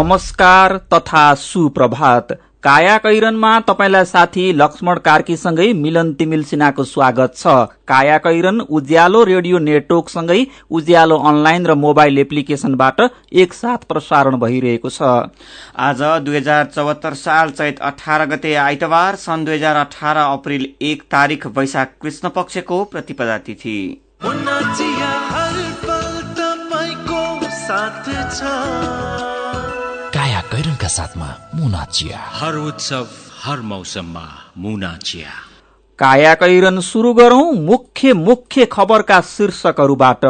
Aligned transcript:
नमस्कार 0.00 0.76
तथा 0.92 1.22
सुप्रभात। 1.34 2.28
काया 2.62 2.96
कैरनमा 2.98 3.48
तपाईँलाई 3.60 4.04
साथी 4.04 4.52
लक्ष्मण 4.52 4.98
कार्कीसँगै 4.98 5.72
मिलन 5.72 6.12
तिमिल 6.12 6.44
सिन्हाको 6.44 6.84
स्वागत 6.84 7.34
छ। 7.36 7.46
काया 7.88 8.16
कैरन 8.18 8.60
उज्यालो 8.70 9.22
रेडियो 9.24 9.58
नेटवर्कसँगै 9.58 10.38
उज्यालो 10.70 11.16
अनलाइन 11.30 11.66
र 11.66 11.74
मोबाइल 11.76 12.18
एप्लिकेशनबाट 12.18 13.00
एकसाथ 13.34 13.84
प्रसारण 13.88 14.36
भइरहेको 14.36 14.88
छ। 14.88 15.10
आज 15.80 16.00
दुई 16.24 16.36
हजार 16.36 16.64
चौहत्तर 16.74 17.14
साल 17.16 17.50
चैत 17.50 17.84
अठार 17.90 18.26
गते 18.26 18.54
आइतबार 18.62 19.20
सन् 19.20 19.44
दुई 19.44 19.54
हजार 19.54 19.76
अठार 19.76 20.16
अप्रेल 20.16 20.66
एक 20.82 21.02
तारिक 21.10 21.46
वैशाख 21.58 21.94
कृष्ण 22.02 22.28
पक्षको 22.30 22.82
प्रतिपदा 22.86 23.38
तिथि। 23.44 23.78
कैरनका 27.80 29.09
साथमा 30.90 31.28
मुना 31.54 31.84
चिया। 31.84 32.18
हर 32.32 32.54
उत्सव 32.54 33.06
हर 33.42 33.60
मौसममा 33.60 34.26
मुना 34.58 34.96
चिया। 34.96 35.30
काया 35.98 36.34
कैरन 36.34 36.80
शुरू 36.80 37.12
गरौं 37.14 37.52
मुख्य 37.62 38.12
मुख्य 38.14 38.64
खबरका 38.66 39.20
शीर्षकहरूबाट। 39.20 40.24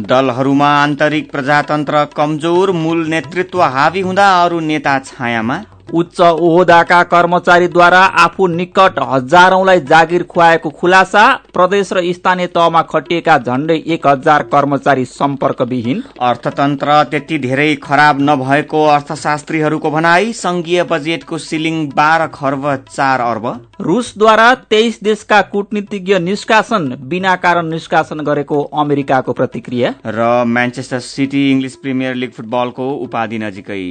दलहरूमा 0.00 0.68
आन्तरिक 0.82 1.30
प्रजातन्त्र 1.32 2.04
कमजोर 2.16 2.70
मूल 2.72 3.06
नेतृत्व 3.06 3.62
हावी 3.62 4.00
हुँदा 4.00 4.26
अरू 4.44 4.60
नेता 4.60 4.98
छायामा। 4.98 5.56
उच्च 5.94 6.20
ओहदाका 6.20 7.02
कर्मचारीद्वारा 7.04 8.00
आफू 8.22 8.46
निकट 8.46 8.98
हजारौंलाई 9.08 9.80
जागिर 9.80 10.22
खुवाएको 10.22 10.70
खुलासा 10.70 11.24
प्रदेश 11.52 11.92
र 11.92 12.12
स्थानीय 12.12 12.46
तहमा 12.46 12.82
खटिएका 12.82 13.36
झण्डै 13.38 13.76
एक 13.86 14.06
हजार 14.06 14.42
कर्मचारी 14.52 15.04
सम्पर्कविहीन। 15.04 16.02
अर्थतन्त्र 16.20 17.02
त्यति 17.04 17.38
धेरै 17.38 17.74
खराब 17.82 18.20
नभएको 18.20 18.84
अर्थशास्त्रीहरूको 18.86 19.90
भनाई 19.90 20.32
संघीय 20.32 20.82
बजेटको 20.84 21.38
सिलिङ 21.38 21.86
बाह्र 21.96 22.26
खर्ब 22.34 22.66
चार 22.90 23.20
अर्ब। 23.20 23.46
रूसद्वारा 23.80 24.54
तेइस 24.70 24.98
देशका 25.02 25.40
कूटनीतिज्ञ 25.54 26.18
निष्कासन 26.18 26.94
बिना 27.04 27.36
कारण 27.36 27.70
निष्कासन 27.70 28.20
गरेको 28.20 28.62
अमेरिकाको 28.74 29.32
प्रतिक्रिया। 29.32 29.94
र 30.06 30.44
Manchester 30.46 31.00
city 31.06 31.50
English 31.50 31.76
premier 31.76 32.14
league 32.14 32.32
फुटबलको 32.32 32.90
उपाधि 32.98 33.38
नजिकै। 33.38 33.82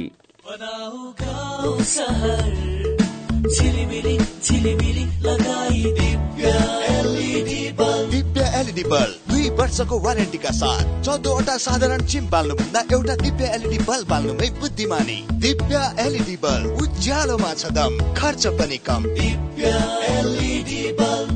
दिव्य 8.10 8.40
एलइडी 8.54 8.84
बल्ब। 8.84 9.32
दुई 9.32 9.50
वर्षको 9.50 9.98
वारेन्टीका 9.98 10.50
साथ 10.50 11.04
चौधवटा 11.04 11.56
साधारण 11.56 12.06
चिम 12.06 12.28
बाल्नुभन्दा 12.30 12.80
एउटा 12.92 13.14
दिव्य 13.16 13.44
एलइडी 13.44 13.78
बल्ब 13.78 14.08
बाल्नुमै 14.08 14.48
बुद्धिमानी। 14.50 15.18
दिव्य 15.32 15.94
एलइडी 16.00 16.36
बल्ब 16.36 16.78
उज्यालोमा 16.82 17.54
छ 17.54 17.66
दम 17.66 18.14
खर्च 18.14 18.46
पनि 18.46 18.76
कम। 18.76 19.02
Divya 19.02 19.66
LED 20.08 20.92
bulb. 20.92 21.35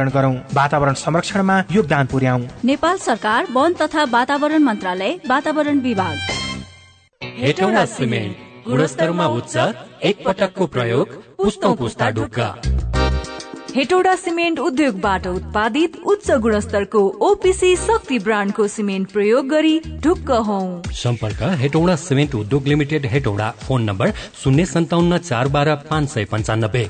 गरौं। 0.09 0.33
वातावरण 0.53 0.93
संरक्षणमा 0.93 1.61
योगदान 1.71 2.05
पुर्याउ। 2.05 2.39
नेपाल 2.65 2.97
सरकार 2.97 3.47
वन 3.51 3.73
तथा 3.73 4.03
वातावरण 4.11 4.63
मन्त्रालय 4.63 5.17
वातावरण 5.29 5.79
विभाग। 5.79 6.17
हेटौँडा 7.21 7.85
सिमेन्ट 7.85 8.67
गुणस्तरमा 8.67 9.27
उच्च 9.27 9.57
एक 10.03 10.23
पटकको 10.25 10.65
प्रयोग 10.67 11.21
पुस्तौं 11.37 11.75
पुस्ता 11.75 12.09
ढुक्का। 12.09 12.53
हेटौडा 13.75 14.15
सिमेन्ट 14.15 14.59
उद्योगबाट 14.59 15.27
उत्पादित 15.27 15.95
उच्च 16.05 16.31
गुणस्तरको 16.31 16.99
ओपिसी 17.21 17.75
शक्ति 17.75 18.17
ब्रान्डको 18.19 18.67
सिमेन्ट 18.67 19.11
प्रयोग 19.11 19.47
गरी 19.47 19.79
ढुक्क 20.03 20.31
हौ। 20.47 20.59
सम्पर्क 20.93 21.43
हेटौडा 21.59 21.95
सिमेन्ट 21.95 22.35
उद्योग 22.35 22.67
लिमिटेड 22.67 23.05
हेटौडा 23.05 23.49
फोन 23.59 23.83
नम्बर 23.83 24.11
शून्य 24.43 24.65
सन्ताउन्न 24.65 25.17
चार 25.19 25.47
बाह्र 25.47 25.75
पाँच 25.89 26.09
सय 26.09 26.25
पन्चानब्बे। 26.25 26.89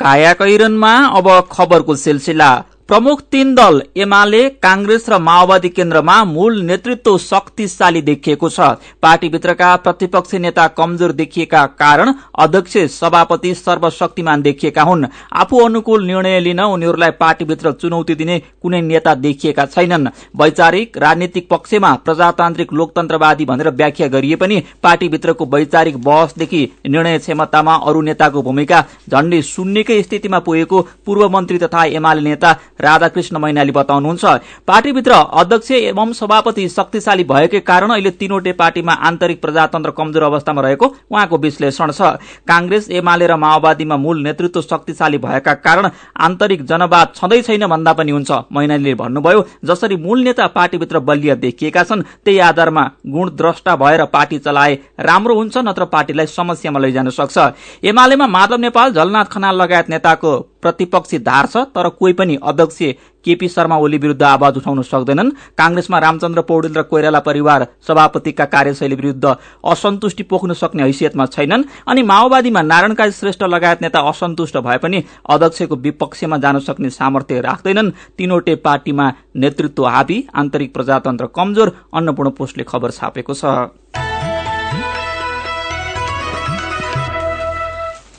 काया 0.00 0.32
कैरनमा 0.40 0.92
अब 1.18 1.28
खबरको 1.52 1.94
सिलसिला 2.04 2.50
प्रमुख 2.90 3.20
तीन 3.32 3.54
दल 3.54 3.80
एमाले 3.96 4.38
कांग्रेस 4.62 5.04
र 5.08 5.18
माओवादी 5.20 5.68
केन्द्रमा 5.68 6.14
मूल 6.26 6.60
नेतृत्व 6.60 7.18
शक्तिशाली 7.20 8.00
देखिएको 8.02 8.48
छ। 8.48 8.60
पार्टीभित्रका 9.02 9.68
प्रतिपक्षी 9.76 10.38
नेता 10.38 10.66
कमजोर 10.70 11.12
देखिएका 11.12 11.64
कारण 11.78 12.12
अध्यक्ष 12.36 12.76
सभापति 12.90 13.54
सर्वशक्तिमान 13.56 14.42
देखिएका 14.42 14.82
हुन्। 14.82 15.06
आफू 15.34 15.58
अनुकूल 15.64 16.06
निर्णय 16.06 16.40
लिन 16.40 16.60
उनीहरूलाई 16.62 17.10
पार्टीभित्र 17.20 17.72
चुनौती 17.74 18.14
दिने 18.14 18.38
कुनै 18.62 18.80
नेता 18.80 19.14
देखिएका 19.16 19.66
छैनन्। 19.66 20.08
वैचारिक 20.34 20.98
राजनीतिक 20.98 21.48
पक्षमा 21.48 21.94
प्रजातान्त्रिक 22.04 22.72
लोकतन्त्रवादी 22.72 23.44
भनेर 23.44 23.70
व्याख्या 23.72 24.08
गरिए 24.08 24.36
पनि 24.36 24.62
पार्टीभित्रको 24.82 25.46
वैचारिक 25.46 26.02
बहसदेखि 26.02 26.66
निर्णय 26.88 27.18
क्षमतामा 27.20 27.74
अरू 27.86 28.02
नेताको 28.02 28.42
भूमिका 28.42 28.84
झण्डै 29.08 29.42
शून्यकै 29.44 30.02
स्थितिमा 30.02 30.38
पुगेको 30.40 30.82
पूर्व 31.06 31.28
मन्त्री 31.30 31.58
तथा 31.58 31.84
एमाले 31.94 32.28
नेता 32.28 32.54
राधाकृष्ण 32.80 33.38
मैनाली 33.38 33.72
बताउनुहुन्छ 33.72 34.24
पार्टीभित्र 34.66 35.12
अध्यक्ष 35.40 35.70
एवं 35.72 36.12
सभापति 36.12 36.68
शक्तिशाली 36.70 37.24
भएकै 37.24 37.60
कारण 37.62 37.90
अहिले 37.90 38.10
तीनवटै 38.20 38.52
पार्टीमा 38.54 38.92
आन्तरिक 39.02 39.40
प्रजातन्त्र 39.42 39.90
कमजोर 39.90 40.22
अवस्थामा 40.22 40.62
रहेको 40.62 40.86
उहाँको 41.10 41.38
विश्लेषण 41.38 41.90
छ। 41.92 42.00
कांग्रेस 42.48 42.90
एमाले 42.92 43.26
र 43.26 43.36
माओवादीमा 43.36 43.96
मूल 43.96 44.22
नेतृत्व 44.22 44.60
शक्तिशाली 44.62 45.18
भएका 45.18 45.54
कारण 45.56 45.88
आन्तरिक 46.18 46.64
जनवाद 46.66 47.12
छँदै 47.16 47.40
छैन 47.42 47.66
भन्दा 47.66 47.92
पनि 47.92 48.12
हुन्छ। 48.12 48.30
मैनालीले 48.52 48.94
भन्नुभयो 48.94 49.46
जसरी 49.64 49.96
मूल 49.98 50.24
नेता 50.24 50.46
पार्टीभित्र 50.50 50.98
बलिया 51.00 51.34
देखिएका 51.36 51.84
छन् 51.84 52.02
त्यही 52.24 52.38
आधारमा 52.40 52.84
गुणद्रष्टा 53.06 53.76
भएर 53.76 54.04
पार्टी 54.12 54.38
चलाए 54.40 54.78
राम्रो 55.00 55.34
हुन्छ 55.34 55.56
नत्र 55.58 55.84
पार्टीलाई 55.86 56.26
समस्यामा 56.28 56.78
लैजान 56.80 57.10
सक्छ। 57.10 57.38
एमालेमा 57.84 58.26
माधव 58.28 58.56
नेपाल 58.58 58.92
झलनाथ 58.92 59.24
खनाल 59.32 59.56
लगायत 59.56 59.88
नेताको 59.90 60.32
प्रतिपक्षी 60.62 61.18
धार 61.20 61.46
छ 61.46 61.56
तर 61.74 61.88
कोही 61.90 62.12
पनि 62.12 62.38
अध्यक्ष 62.42 62.78
केपी 63.24 63.48
शर्मा 63.48 63.76
ओली 63.76 63.98
विरूद्ध 63.98 64.22
आवाज 64.22 64.56
उठाउन 64.56 64.82
सक्दैनन्। 64.82 65.30
कांग्रेसमा 65.58 65.98
रामचन्द्र 65.98 66.40
पौडेल 66.42 66.74
र 66.74 66.82
कोइराला 66.82 67.20
परिवार 67.20 67.66
सभापतिका 67.88 68.44
कार्यशैली 68.46 68.94
विरूद्ध 68.94 69.34
असन्तुष्टि 69.64 70.22
पोख्न 70.22 70.52
सक्ने 70.54 70.82
हैसियतमा 70.82 71.26
छैनन्। 71.26 71.64
अनि 71.88 72.02
माओवादीमा 72.02 72.62
नारायण 72.62 73.10
श्रेष्ठ 73.10 73.42
लगायत 73.44 73.82
नेता 73.82 74.00
असन्तुष्ट 74.08 74.56
भए 74.58 74.78
पनि 74.78 75.02
अध्यक्षको 75.28 75.76
विपक्षमा 75.76 76.36
जान 76.38 76.58
सक्ने 76.60 76.90
सामर्थ्य 76.90 77.40
राख्दैनन्। 77.40 77.90
तीनवटै 78.18 78.54
पार्टीमा 78.64 79.12
नेतृत्व 79.36 79.86
हाबी 79.86 80.24
आन्तरिक 80.34 80.74
प्रजातन्त्र 80.74 81.26
कमजोर 81.36 81.76
अन्नपूर्ण 81.94 82.30
पोस्टले 82.30 82.64
खबर 82.64 82.90
छापेको 82.90 83.34
छ। 83.34 84.09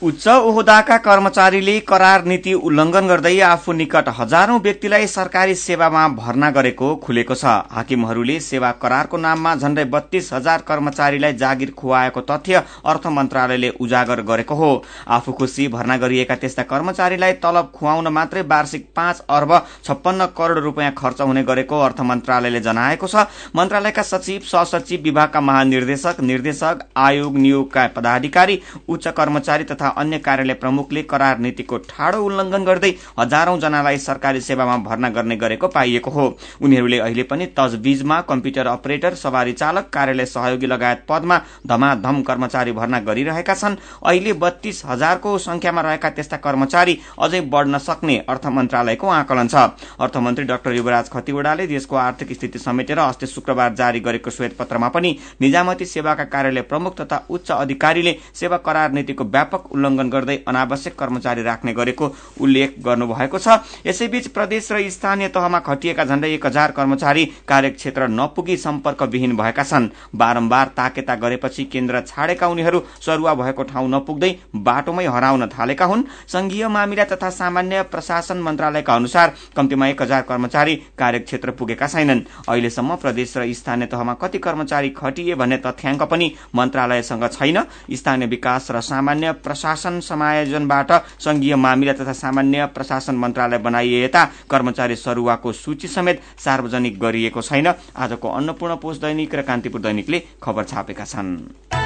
उच्च 0.02 0.26
ओहदाका 0.28 0.96
कर्मचारीले 0.98 1.78
करार 1.80 2.24
नीति 2.24 2.52
उल्लंघन 2.60 3.08
गर्दै 3.08 3.38
आफू 3.40 3.72
निकट 3.72 4.08
हजारौं 4.16 4.58
व्यक्तिलाई 4.60 5.06
सरकारी 5.06 5.54
सेवामा 5.54 6.06
भर्ना 6.10 6.48
गरेको 6.50 6.88
खुलेको 6.96 7.34
छ। 7.34 7.44
हाकिमहरूले 7.70 8.38
सेवा 8.40 8.70
करारको 8.82 9.16
नाममा 9.16 9.54
झण्डै 9.56 9.84
बत्तीस 9.92 10.32
हजार 10.32 10.62
कर्मचारीलाई 10.68 11.32
जागिर 11.34 11.70
खुवाएको 11.76 12.20
तथ्य 12.22 12.62
अर्थ 12.84 13.06
मन्त्रालयले 13.08 13.70
उजागर 13.80 14.22
गरेको 14.22 14.54
हो। 14.54 14.72
आफू 15.08 15.32
खुशी 15.32 15.68
भर्ना 15.68 15.96
गरिएका 15.98 16.34
त्यस्ता 16.36 16.62
कर्मचारीलाई 16.64 17.32
तलब 17.38 17.70
खुवाउन 17.74 18.08
मात्रै 18.10 18.42
वार्षिक 18.48 18.88
पाँच 18.96 19.22
अर्ब 19.30 19.54
छप्पन्न 19.84 20.26
करोड़ 20.36 20.58
रूपियाँ 20.58 20.90
खर्च 20.98 21.20
हुने 21.22 21.42
गरेको 21.44 21.80
अर्थ 21.80 22.00
मन्त्रालयले 22.02 22.60
जनाएको 22.62 23.06
छ। 23.06 23.26
मन्त्रालयका 23.56 24.02
सचिव 24.02 24.50
सहसचिव 24.50 25.02
विभागका 25.04 25.40
महानिर्देशक 25.42 26.20
निर्देशक 26.22 26.84
आयोग 27.06 27.38
नियोगका 27.38 27.86
पदाधिकारी 27.96 28.60
उच्च 28.88 29.08
कर्मचारी 29.14 29.64
तथा 29.64 29.90
अन्य 29.94 30.18
कार्यालय 30.20 30.54
प्रमुखले 30.54 31.02
करार 31.04 31.38
नीतिको 31.38 31.78
ठाडो 31.88 32.22
उल्लंघन 32.24 32.64
गर्दै 32.64 32.92
हजारौं 33.18 33.58
जनालाई 33.60 33.98
सरकारी 34.00 34.40
सेवामा 34.42 34.76
भर्ना 34.84 35.08
गर्ने 35.10 35.36
गरेको 35.36 35.68
पाइएको 35.68 36.10
हो। 36.10 36.26
उनीहरूले 36.62 36.98
अहिले 36.98 37.22
पनि 37.24 37.46
तजबीजमा 37.56 38.20
कम्प्युटर 38.22 38.66
अपरेटर 38.68 39.14
सवारी 39.14 39.52
चालक 39.54 39.88
कार्यालय 39.92 40.26
सहयोगी 40.26 40.66
लगायत 40.66 41.04
पदमा 41.08 41.40
धमाधम 41.66 42.22
कर्मचारी 42.22 42.72
भर्ना 42.72 43.00
गरिरहेका 43.02 43.54
छन्। 43.54 43.76
अहिले 44.02 44.32
बत्तीस 44.34 44.82
हजारको 44.86 45.36
संख्यामा 45.40 45.80
रहेका 45.82 46.10
त्यस्ता 46.10 46.36
कर्मचारी 46.38 46.98
अझै 47.20 47.40
बढ़न 47.52 47.78
सक्ने 47.80 48.18
अर्थ 48.28 48.46
मन्त्रालयको 48.48 49.08
आकलन 49.10 49.48
छ। 49.48 49.54
अर्थमन्त्री 50.00 50.44
डाक्टर 50.44 50.72
युवराज 50.72 51.08
खतिवड़ाले 51.10 51.66
देशको 51.66 51.96
आर्थिक 51.98 52.32
स्थिति 52.32 52.58
समेटेर 52.58 52.98
अस्ति 53.00 53.26
शुक्रबार 53.28 53.74
जारी 53.74 54.00
गरेको 54.00 54.30
श्वेत 54.30 54.56
पत्रमा 54.58 54.88
पनि 54.88 55.16
निजामती 55.40 55.84
सेवाका 55.86 56.24
कार्यालय 56.26 56.62
प्रमुख 56.64 57.00
तथा 57.00 57.22
उच्च 57.30 57.50
अधिकारीले 57.52 58.16
सेवा 58.34 58.56
करार 58.66 58.92
नीतिको 58.92 59.24
व्यापक 59.26 59.74
उल्लंघन 59.82 60.08
गर्दै 60.10 60.36
अनावश्यक 60.46 60.94
कर्मचारी 60.98 61.42
राख्ने 61.42 61.72
गरेको 61.74 62.06
उल्लेख 62.40 62.74
गर्नुभएको 62.80 63.38
छ। 63.38 63.58
यसैबीच 63.86 64.26
प्रदेश 64.28 64.72
र 64.72 64.88
स्थानीय 64.88 65.28
तहमा 65.28 65.58
खटिएका 65.58 66.04
झण्डै 66.04 66.30
एक 66.30 66.46
हजार 66.46 66.70
कर्मचारी 66.70 67.24
कार्यक्षेत्र 67.48 68.06
नपुगी 68.08 68.56
सम्पर्कविहीन 68.56 69.36
भएका 69.36 69.62
छन्। 69.62 69.88
बारम्बार 70.14 70.66
ताकेता 70.76 71.14
गरेपछि 71.16 71.64
केन्द्र 71.64 72.00
छाडेका 72.06 72.46
उनीहरू 72.46 72.82
सरुवा 73.00 73.34
भएको 73.34 73.62
ठाउँ 73.62 73.88
नपुग्दै 73.90 74.30
बाटोमै 74.54 75.06
हराउन 75.06 75.46
थालेका 75.48 75.84
हुन्। 75.84 76.06
संघीय 76.28 76.68
मामिला 76.68 77.04
तथा 77.04 77.30
सामान्य 77.32 77.82
प्रशासन 77.90 78.38
मन्त्रालयका 78.38 78.94
अनुसार 78.94 79.32
कम्तीमा 79.56 79.86
एक 79.88 80.02
हजार 80.02 80.22
कर्मचारी 80.22 80.74
कार्यक्षेत्र 80.98 81.50
पुगेका 81.50 81.86
छैनन्। 81.86 82.20
अहिलेसम्म 82.48 82.96
प्रदेश 82.96 83.36
र 83.36 83.52
स्थानीय 83.52 83.86
तहमा 83.86 84.14
कति 84.14 84.38
कर्मचारी 84.38 84.90
खटिए 84.92 85.34
भन्ने 85.34 85.56
तथ्याङ्क 85.58 86.02
पनि 86.02 86.32
मन्त्रालयसँग 86.54 87.26
छैन। 87.28 87.58
स्थानीय 87.92 88.28
विकास 88.28 88.70
र 88.70 88.80
सामान्य 88.82 89.32
प्रशासन 89.62 89.98
समायोजनबाट 90.00 90.90
संघीय 91.22 91.54
मामिला 91.56 91.92
तथा 91.94 92.12
सामान्य 92.12 92.66
प्रशासन 92.74 93.14
मन्त्रालय 93.14 93.58
बनाइए 93.58 94.08
कर्मचारी 94.50 94.96
सरुवाको 94.96 95.52
सूची 95.54 95.88
समेत 95.88 96.22
सार्वजनिक 96.38 96.98
गरिएको 96.98 97.42
छैन। 97.42 97.66
आजको 97.94 98.28
अन्नपूर्ण 98.30 98.76
पोस्ट 98.82 99.00
दैनिक 99.02 99.34
र 99.34 99.42
कान्तिपुर 99.42 99.80
दैनिकले 99.80 100.22
खबर 100.42 100.64
छापेका 100.64 101.04
छन्। 101.04 101.81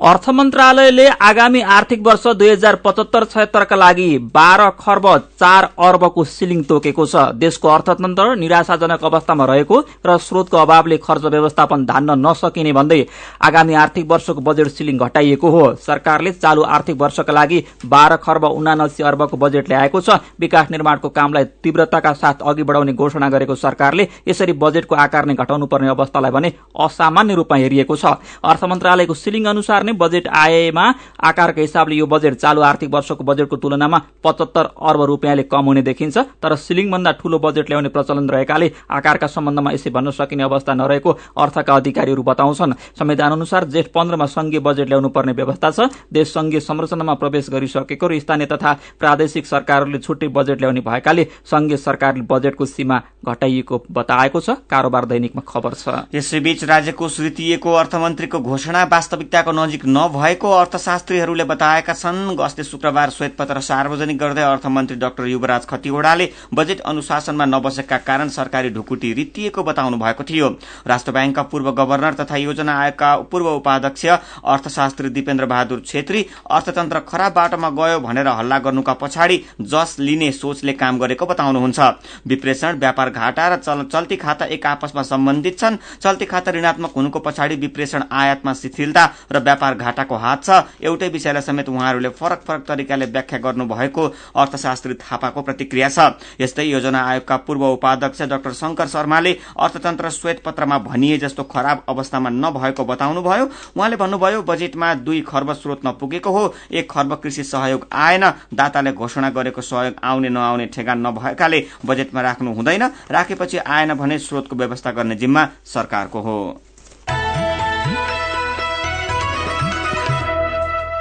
अर्थ 0.00 0.28
मन्त्रालयले 0.30 1.06
आगामी 1.20 1.60
आर्थिक 1.70 2.06
वर्ष 2.06 2.26
दुई 2.34 2.48
हजार 2.48 2.76
पचहत्तर 2.84 3.24
छयत्तरका 3.24 3.76
लागि 3.76 4.06
बाह्र 4.34 4.68
खर्ब 4.78 5.06
चार 5.40 5.64
अर्बको 5.78 6.24
सिलिङ 6.26 6.62
तोकेको 6.64 7.04
छ। 7.06 7.24
देशको 7.36 7.68
अर्थतन्त्र 7.68 8.36
निराशाजनक 8.36 9.04
अवस्थामा 9.04 9.44
रहेको 9.44 9.80
र 10.06 10.16
स्रोतको 10.18 10.56
अभावले 10.56 10.96
खर्च 10.98 11.24
व्यवस्थापन 11.26 11.84
धान्न 11.84 12.16
नसकिने 12.18 12.72
भन्दै 12.72 13.04
आगामी 13.42 13.74
आर्थिक 13.74 14.06
वर्षको 14.10 14.40
बजेट 14.40 14.68
सिलिङ 14.70 14.98
घटाइएको 14.98 15.50
हो। 15.50 15.64
सरकारले 15.76 16.32
चालू 16.32 16.62
आर्थिक 16.70 16.96
वर्षका 16.96 17.32
लागि 17.32 17.62
बाह्र 17.84 18.16
खर्ब 18.24 18.44
उनासी 18.46 19.02
अर्बको 19.02 19.36
बजेट 19.36 19.68
ल्याएको 19.68 20.00
छ। 20.00 20.16
विकास 20.40 20.70
निर्माणको 20.70 21.08
कामलाई 21.10 21.44
तीव्रताका 21.60 22.12
साथ 22.14 22.40
अघि 22.42 22.62
बढाउने 22.62 22.92
घोषणा 22.94 23.28
गरेको 23.28 23.54
सरकारले 23.58 24.08
यसरी 24.28 24.52
बजेटको 24.64 24.96
आकार 24.96 25.26
नै 25.26 25.34
घटाउनु 25.36 25.66
पर्ने 25.68 25.88
अवस्थालाई 25.90 26.30
भने 26.30 26.52
असामान्य 26.80 27.34
रूपमा 27.34 27.56
हेरिएको 27.58 27.96
छ। 27.96 28.16
अर्थ 28.40 28.64
मन्त्रालयको 28.64 29.14
सिलिङ 29.16 29.44
अनुसार 29.52 29.88
नै 29.90 29.96
बजेट 29.98 30.28
आएमा 30.30 30.84
आकारका 31.20 31.60
हिसाबले 31.60 31.94
यो 31.96 32.06
बजेट 32.06 32.34
चालू 32.36 32.60
आर्थिक 32.62 32.90
वर्षको 32.90 33.24
बजेटको 33.24 33.56
तुलनामा 33.58 33.98
पचहत्तर 34.24 34.64
अर्ब 34.80 35.02
रुपियाँले 35.10 35.42
कम 35.44 35.64
हुने 35.64 35.82
देखिन्छ। 35.82 36.18
तर 36.38 36.54
सिलिङभन्दा 36.56 37.10
ठूलो 37.20 37.38
बजेट 37.38 37.68
ल्याउने 37.70 37.88
प्रचलन 37.90 38.28
रहेकाले 38.30 38.70
आकारका 38.88 39.26
सम्बन्धमा 39.26 39.70
यसै 39.72 39.90
भन्न 39.90 40.10
सकिने 40.10 40.42
अवस्था 40.42 40.74
नरहेको 40.74 41.10
अर्थका 41.36 41.74
अधिकारीहरू 41.74 42.22
बताउँछन्। 42.22 42.72
संविधान 42.98 43.32
अनुसार 43.32 43.64
जेठ 43.66 43.86
पन्ध्रमा 43.92 44.26
संघीय 44.28 44.60
बजेट 44.60 44.88
ल्याउनु 44.88 45.08
पर्ने 45.08 45.32
व्यवस्था 45.32 45.70
छ। 45.70 45.90
देश 46.12 46.28
संघीय 46.30 46.60
संरचनामा 46.60 47.14
प्रवेश 47.14 47.50
गरिसकेको 47.50 48.06
र 48.06 48.18
स्थानीय 48.20 48.46
तथा 48.46 48.72
प्रादेशिक 49.00 49.46
सरकारहरूले 49.46 49.98
छुट्टै 49.98 50.28
बजेट 50.28 50.60
ल्याउने 50.60 50.80
भएकाले 50.80 51.24
संघीय 51.44 51.76
सरकारले 51.78 52.22
बजेटको 52.30 52.64
सीमा 52.66 53.00
घटाइएको 53.24 53.82
बताएको 53.90 54.40
छ। 54.40 54.50
कारोबार 54.70 55.04
दैनिकमा 55.06 55.42
खबर 55.48 55.74
छ। 55.74 56.06
यसैबीच 56.14 56.64
राज्यको 56.64 57.08
सुतिएको 57.08 57.72
अर्थमन्त्रीको 57.74 58.38
घोषणा 58.40 58.82
वास्तविकताको 58.92 59.52
नजिक 59.52 59.79
नजिक 59.80 59.88
नभएको 59.88 60.50
अर्थशास्त्रीहरूले 60.52 61.44
बताएका 61.44 61.92
छन् 61.92 62.36
गस्ते 62.36 62.64
शुक्रबार 62.64 63.10
श्वेतपत्र 63.10 63.60
सार्वजनिक 63.60 64.18
गर्दै 64.18 64.42
अर्थमन्त्री 64.42 64.96
डाक्टर 64.98 65.26
युवराज 65.26 65.66
खतिवड़ाले 65.66 66.28
बजेट 66.54 66.80
अनुशासनमा 66.82 67.44
नबसेका 67.46 67.96
कारण 67.98 68.28
सरकारी 68.28 68.70
ढुकुटी 68.70 69.12
रित्तिएको 69.12 69.62
बताउनु 69.62 69.96
भएको 69.96 70.24
थियो। 70.24 70.48
राष्ट्र 70.86 71.12
ब्याङ्कका 71.12 71.42
पूर्व 71.44 71.70
गवर्नर 71.72 72.14
तथा 72.14 72.36
योजना 72.36 72.72
आयोगका 72.80 73.14
पूर्व 73.30 73.48
उपाध्यक्ष 73.50 74.06
अर्थशास्त्री 74.06 75.08
दिपेन्द्र 75.10 75.46
बहादुर 75.46 75.82
छेत्री 75.86 76.26
अर्थतन्त्र 76.50 77.00
खराब 77.08 77.32
बाटोमा 77.32 77.70
गयो 77.72 78.00
भनेर 78.00 78.28
हल्ला 78.28 78.58
गर्नुका 78.60 78.94
पछाडि 79.00 79.40
जस 79.62 79.96
लिने 80.00 80.30
सोचले 80.34 80.72
काम 80.74 80.98
गरेको 80.98 81.26
बताउनुहुन्छ। 81.26 81.80
विप्रेषण 82.26 82.78
व्यापार 82.78 83.10
घाटा 83.10 83.48
र 83.48 83.56
चल्ती 83.84 84.16
खाता 84.18 84.44
एक 84.46 84.66
आपसमा 84.66 85.02
सम्बन्धित 85.04 85.58
छन्। 85.58 85.76
चल्ती 85.98 86.24
खाता 86.26 86.50
ऋणात्मक 86.52 86.96
हुनुको 86.96 87.18
पछाडि 87.20 87.56
विप्रेषण 87.56 88.02
आयातमा 88.12 88.52
शिथिलता 88.54 89.08
र 89.32 89.38
व्यापार 89.40 89.68
घाटाको 89.74 90.14
हात 90.16 90.44
छ। 90.44 90.50
एउटै 90.80 91.08
विषयलाई 91.08 91.42
समेत 91.42 91.68
उहाँहरूले 91.68 92.08
फरक 92.10 92.42
फरक 92.46 92.64
तरिकाले 92.68 93.06
व्याख्या 93.06 93.38
गर्नुभएको 93.40 94.06
अर्थशास्त्री 94.36 94.94
थापाको 94.96 95.42
प्रतिक्रिया 95.42 95.88
छ। 95.88 95.98
यस्तै 96.40 96.64
योजना 96.64 97.00
आयोगका 97.02 97.36
पूर्व 97.38 97.66
उपाध्यक्ष 97.66 98.22
डाक्टर 98.24 98.52
शंकर 98.52 98.86
शर्माले 98.88 99.32
अर्थतन्त्र 99.58 100.10
श्वेत 100.10 100.42
पत्रमा 100.44 100.78
भनिए 100.80 101.18
जस्तो 101.18 101.42
खराब 101.46 101.82
अवस्थामा 101.88 102.30
नभएको 102.30 102.84
बताउनुभयो। 102.84 103.44
उहाँले 103.76 103.96
भन्नुभयो 103.96 104.42
बजेटमा 104.42 104.94
दुई 104.96 105.20
खर्ब 105.22 105.52
स्रोत 105.52 105.86
नपुगेको 105.86 106.30
हो 106.30 106.42
एक 106.70 106.90
खर्ब 106.90 107.14
कृषि 107.22 107.44
सहयोग 107.44 107.86
आएन 107.92 108.30
दाताले 108.54 108.92
घोषणा 108.92 109.30
गरेको 109.30 109.62
सहयोग 109.62 109.94
आउने 110.04 110.28
नआउने 110.28 110.66
ठेगान 110.66 111.06
नभएकाले 111.06 111.64
बजेटमा 111.86 112.20
राख्नु 112.20 112.54
हुँदैन 112.54 112.90
राखेपछि 113.10 113.58
आएन 113.58 113.94
भने 113.94 114.18
स्रोतको 114.20 114.56
व्यवस्था 114.56 114.90
गर्ने 114.92 115.14
जिम्मा 115.16 115.48
सरकारको 115.66 116.20
हो। 116.20 116.60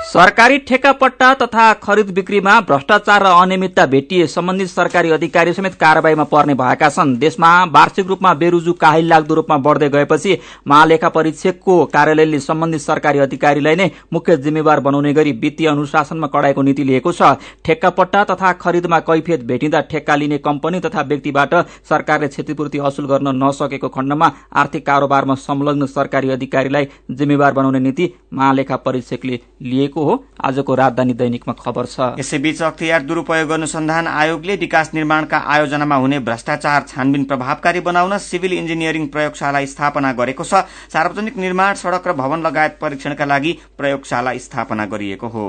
सरकारी 0.10 0.58
ठेक्कापट्टा 0.60 1.34
तथा 1.36 1.63
खरिद 1.75 2.10
बिक्रीमा 2.12 2.54
भ्रष्टाचार 2.62 3.24
र 3.24 3.32
अनियमितता 3.32 3.86
भेटिए 3.86 4.28
सम्बन्धित 4.28 4.68
सरकारी 4.70 5.10
अधिकारी 5.12 5.51
समेत 5.54 5.74
कार्यवाहीमा 5.75 6.24
पर्ने 6.25 6.54
भएका 6.56 6.89
छन्। 6.89 7.16
देशमा 7.20 7.51
वार्षिक 7.66 8.08
रूपमा 8.08 8.34
बेरुजु 8.34 8.74
काहिल 8.75 9.08
लाग्दो 9.08 9.36
रूपमा 9.36 9.58
बढ़दै 9.60 9.89
गएपछि 9.89 10.38
महालेखा 10.68 11.10
परीक्षकको 11.10 11.75
कार्यालयले 11.94 12.39
सम्बन्धित 12.39 12.82
सरकारी 12.82 13.20
अधिकारीलाई 13.20 13.75
नै 13.75 13.89
मुख्य 14.13 14.38
जिम्मेवार 14.39 14.80
बनाउने 14.80 15.13
गरी 15.13 15.32
वित्तीय 15.44 15.68
अनुशासनमा 15.68 16.28
कडाईको 16.30 16.62
नीति 16.62 16.84
लिएको 16.84 17.12
छ। 17.12 17.36
ठेक्कापट्टा 17.66 18.24
तथा 18.32 18.54
खरिदमा 18.56 19.00
कैफियत 19.01 19.46
भेटिँदा 19.46 19.82
ठेक्का 19.92 20.16
लिने 20.16 20.38
कम्पनी 20.39 20.80
तथा 20.80 21.01
व्यक्तिबाट 21.04 21.54
सरकारले 21.89 22.28
क्षतिपूर्ति 22.30 22.78
असुल 22.82 23.06
गर्न 23.13 23.36
नसकेको 23.44 23.89
खण्डमा 23.89 24.32
आर्थिक 24.56 24.86
कारोबारमा 24.86 25.36
संलग्न 25.46 25.86
सरकारी 25.92 26.30
अधिकारीलाई 26.32 26.88
जिम्मेवार 27.13 27.54
बनाउने 27.54 27.80
नीति 27.82 28.12
महालेखा 28.34 28.75
परीक्षकले 28.82 29.39
लिएको 29.63 29.98
रहेको 30.00 30.03
हो 30.06 30.24
आजको 30.39 30.75
राजधानी 30.75 31.13
दैनिकमा 31.13 31.53
खबर 31.53 31.86
छ। 31.86 32.00
यसैबीच 32.20 32.62
अख्तियार 32.62 33.01
दुरूपयोग 33.03 33.50
अनुसन्धान 33.50 34.08
आयोगले 34.08 34.56
विकास 34.56 34.91
निर्माणका 34.94 35.38
आयोजनामा 35.38 35.96
हुने 35.96 36.20
भ्रष्टाचार 36.20 36.86
छानबिन 36.88 37.24
प्रभावकारी 37.24 37.79
बनाउन 37.79 38.18
सिभिल 38.20 38.53
इन्जिनियरिङ 38.53 39.08
प्रयोगशाला 39.08 39.65
स्थापना 39.65 40.12
गरेको 40.13 40.44
छ। 40.44 40.63
सार्वजनिक 40.88 41.38
निर्माण 41.38 41.74
सड़क 41.75 42.08
र 42.08 42.13
भवन 42.13 42.39
लगायत 42.41 42.79
परीक्षणका 42.82 43.25
लागि 43.25 43.51
प्रयोगशाला 43.77 44.38
स्थापना 44.38 44.86
गरिएको 44.86 45.27
हो। 45.27 45.46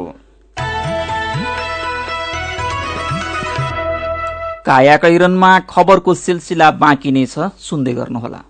कायाकैरनमा 4.60 5.58
खबरको 5.70 6.14
सिलसिला 6.14 6.70
बाँकी 6.76 7.10
नै 7.12 7.26
छ। 7.26 7.50
सुन्दै 7.58 7.92
गर्नुहोला। 7.92 8.49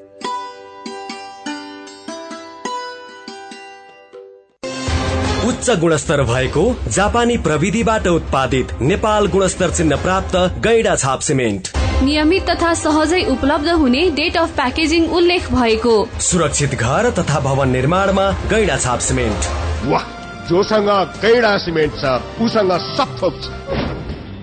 उच्च 5.51 5.69
गुणस्तर 5.79 6.21
भएको 6.23 6.63
जापानी 6.87 7.37
प्रविधिबाट 7.45 8.05
उत्पादित 8.07 8.67
नेपाल 8.81 9.25
गुणस्तर 9.27 9.69
चिन्ह 9.69 9.95
प्राप्त 10.03 10.35
गैडा 10.63 10.95
छाप 10.95 11.19
सिमेन्ट। 11.19 11.67
नियमित 12.03 12.43
तथा 12.49 12.73
सहजै 12.73 13.21
उपलब्ध 13.31 13.69
हुने 13.81 14.03
डेट 14.11 14.37
अफ 14.37 14.55
प्याकेजिङ 14.55 15.07
उल्लेख 15.17 15.51
भएको। 15.51 15.95
सुरक्षित 16.21 16.75
घर 16.75 17.09
तथा 17.19 17.39
भवन 17.39 17.69
निर्माणमा 17.69 18.29
गैडा 18.49 18.77
छाप 18.77 18.99
सिमेन्ट। 18.99 19.49
वाह 19.85 20.05
जोसँग 20.49 20.89
गैडा 21.19 21.57
सिमेन्ट 21.57 21.99
छ 21.99 22.15
उसँग 22.41 22.71
सब 22.87 23.09
थोक 23.21 23.43
छ। 23.43 23.45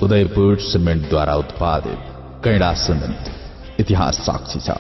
उदयपुर 0.03 0.57
सिमेन्टद्वारा 0.67 1.35
उत्पादित 1.37 2.01
गैडा 2.45 2.73
सिमेन्ट 2.85 3.81
इतिहास 3.81 4.21
साक्षी 4.29 4.61
छ। 4.61 4.79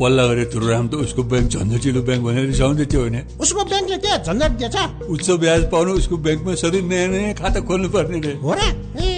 पल्ला 0.00 0.26
गरेर 0.26 0.48
तुरुराम 0.52 0.88
त 0.88 0.94
उसको 0.94 1.22
ब्याङ्क 1.22 1.48
झन्झटिलो 1.50 2.00
ब्याङ्क 2.02 2.22
भनेर 2.24 2.46
रिसाउँदै 2.46 2.86
थियो 2.86 3.00
होइन। 3.00 3.16
उसको 3.40 3.60
ब्याङ्कले 3.64 3.96
के 3.98 4.10
झन्झट 4.24 4.52
दिएछ? 4.58 4.76
उच्च 5.10 5.28
ब्याज 5.42 5.62
पाउनु 5.70 5.92
उसको 6.00 6.16
ब्याङ्कमा 6.16 6.54
सधैँ 6.54 6.82
नयाँ 6.82 7.08
नयाँ 7.08 7.34
खाता 7.34 7.60
खोल्नु 7.66 7.88
पर्ने 7.88 8.18
रे। 8.20 8.32
हो 8.42 8.52
र? 8.54 9.17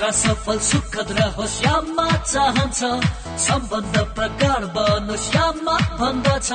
सफल 0.00 0.58
सुखद 0.58 1.12
रहोस् 1.12 1.64
यामा 1.64 2.08
चाहन्छ। 2.16 2.80
सम्बन्ध 3.40 3.98
प्रगाढ 4.16 4.64
बनोस् 4.74 5.36
यामा 5.36 5.76
भन्दछ। 6.00 6.48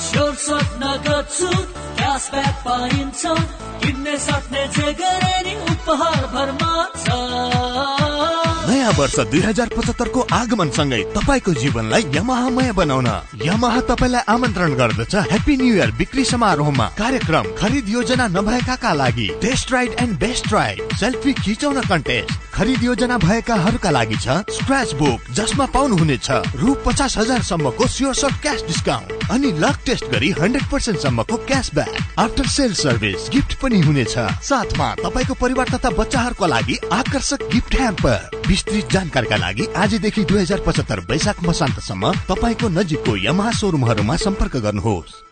स्योर 0.00 0.34
स्वप्न 0.34 0.82
गर्छु 1.06 1.50
क्यासब्याक 1.96 2.54
पाइन्छ। 2.64 3.22
किन्ने 3.84 4.16
सक्ने 4.18 4.66
जे 4.68 4.92
गरे 4.92 5.36
नि 5.44 5.54
उपहार 5.72 6.26
भरमा 6.26 6.72
छ। 6.96 8.45
नयाँ 8.66 8.92
वर्ष 8.98 9.18
दुई 9.30 9.40
हजार 9.40 9.68
पचहत्तरको 9.76 10.20
आगमनसँगै 10.32 11.02
तपाईँको 11.14 11.52
जीवनलाई 11.54 12.02
यमहामय 12.14 12.72
बनाउन। 12.78 13.08
यमहा 13.44 13.80
तपाईँलाई 13.90 14.22
आमन्त्रण 14.28 14.74
गर्दछ 14.74 15.14
ह्याप्पी 15.30 15.56
न्यु 15.56 15.74
इयर 15.74 15.90
बिक्री 15.98 16.24
समारोहमा। 16.24 16.86
कार्यक्रम 16.98 17.44
खरिद 17.58 17.88
योजना 17.88 18.26
नभएकाका 18.28 18.92
लागि। 18.92 19.28
Test 19.42 19.72
ride 19.72 19.94
and 20.00 20.18
best 20.20 20.52
ride 20.52 20.82
selfie 21.00 21.32
खिचाउन 21.34 21.80
कन्टेस्ट 21.82 22.34
खरिद 22.54 22.82
योजना 22.84 23.18
भएकाहरूका 23.18 23.90
लागि 23.90 24.16
छ 24.16 24.42
स्क्रच 24.56 24.94
बुक 25.00 25.30
जसमा 25.36 25.66
पाउनुहुनेछ। 25.74 26.30
रु 26.56 26.74
पचास 26.86 27.18
हजार 27.18 27.42
सम्मको 27.42 27.86
स्योर 27.86 28.14
सर्ट 28.14 28.42
क्यास 28.42 28.62
डिस्काउन्ट 28.66 29.15
अनि 29.30 29.52
लक 29.52 29.78
टेस्ट 29.86 30.04
गरी 30.04 30.30
हन्ड्रेड 30.30 30.64
पर्सेन्ट 30.70 30.98
सम्मको 30.98 31.36
cashback 31.46 32.18
after 32.18 32.46
sale 32.46 32.72
service 32.74 33.28
gift 33.32 33.54
पनि 33.60 33.80
हुनेछ। 33.80 34.14
साथमा 34.42 34.94
तपाईँको 34.94 35.34
परिवार 35.34 35.68
तथा 35.68 35.90
बच्चाहरूको 35.90 36.46
लागि 36.46 36.78
आकर्षक 36.92 37.48
गिफ्ट 37.52 37.74
ह्याम्पर 37.74 38.40
विस्तृत 38.48 38.92
जानकारीका 38.92 39.36
लागि 39.36 39.66
आजदेखि 39.76 40.24
दुई 40.24 40.40
हजार 40.40 40.60
पचहत्तर 40.66 41.00
वैशाख 41.10 41.42
मसान्तसम्म 41.42 42.12
तपाईँको 42.28 42.68
नजिकको 42.68 43.16
यमहा 43.26 43.50
सोरुमहरूमा 43.52 44.16
सम्पर्क 44.16 44.56
गर्नुहोस्। 44.56 45.22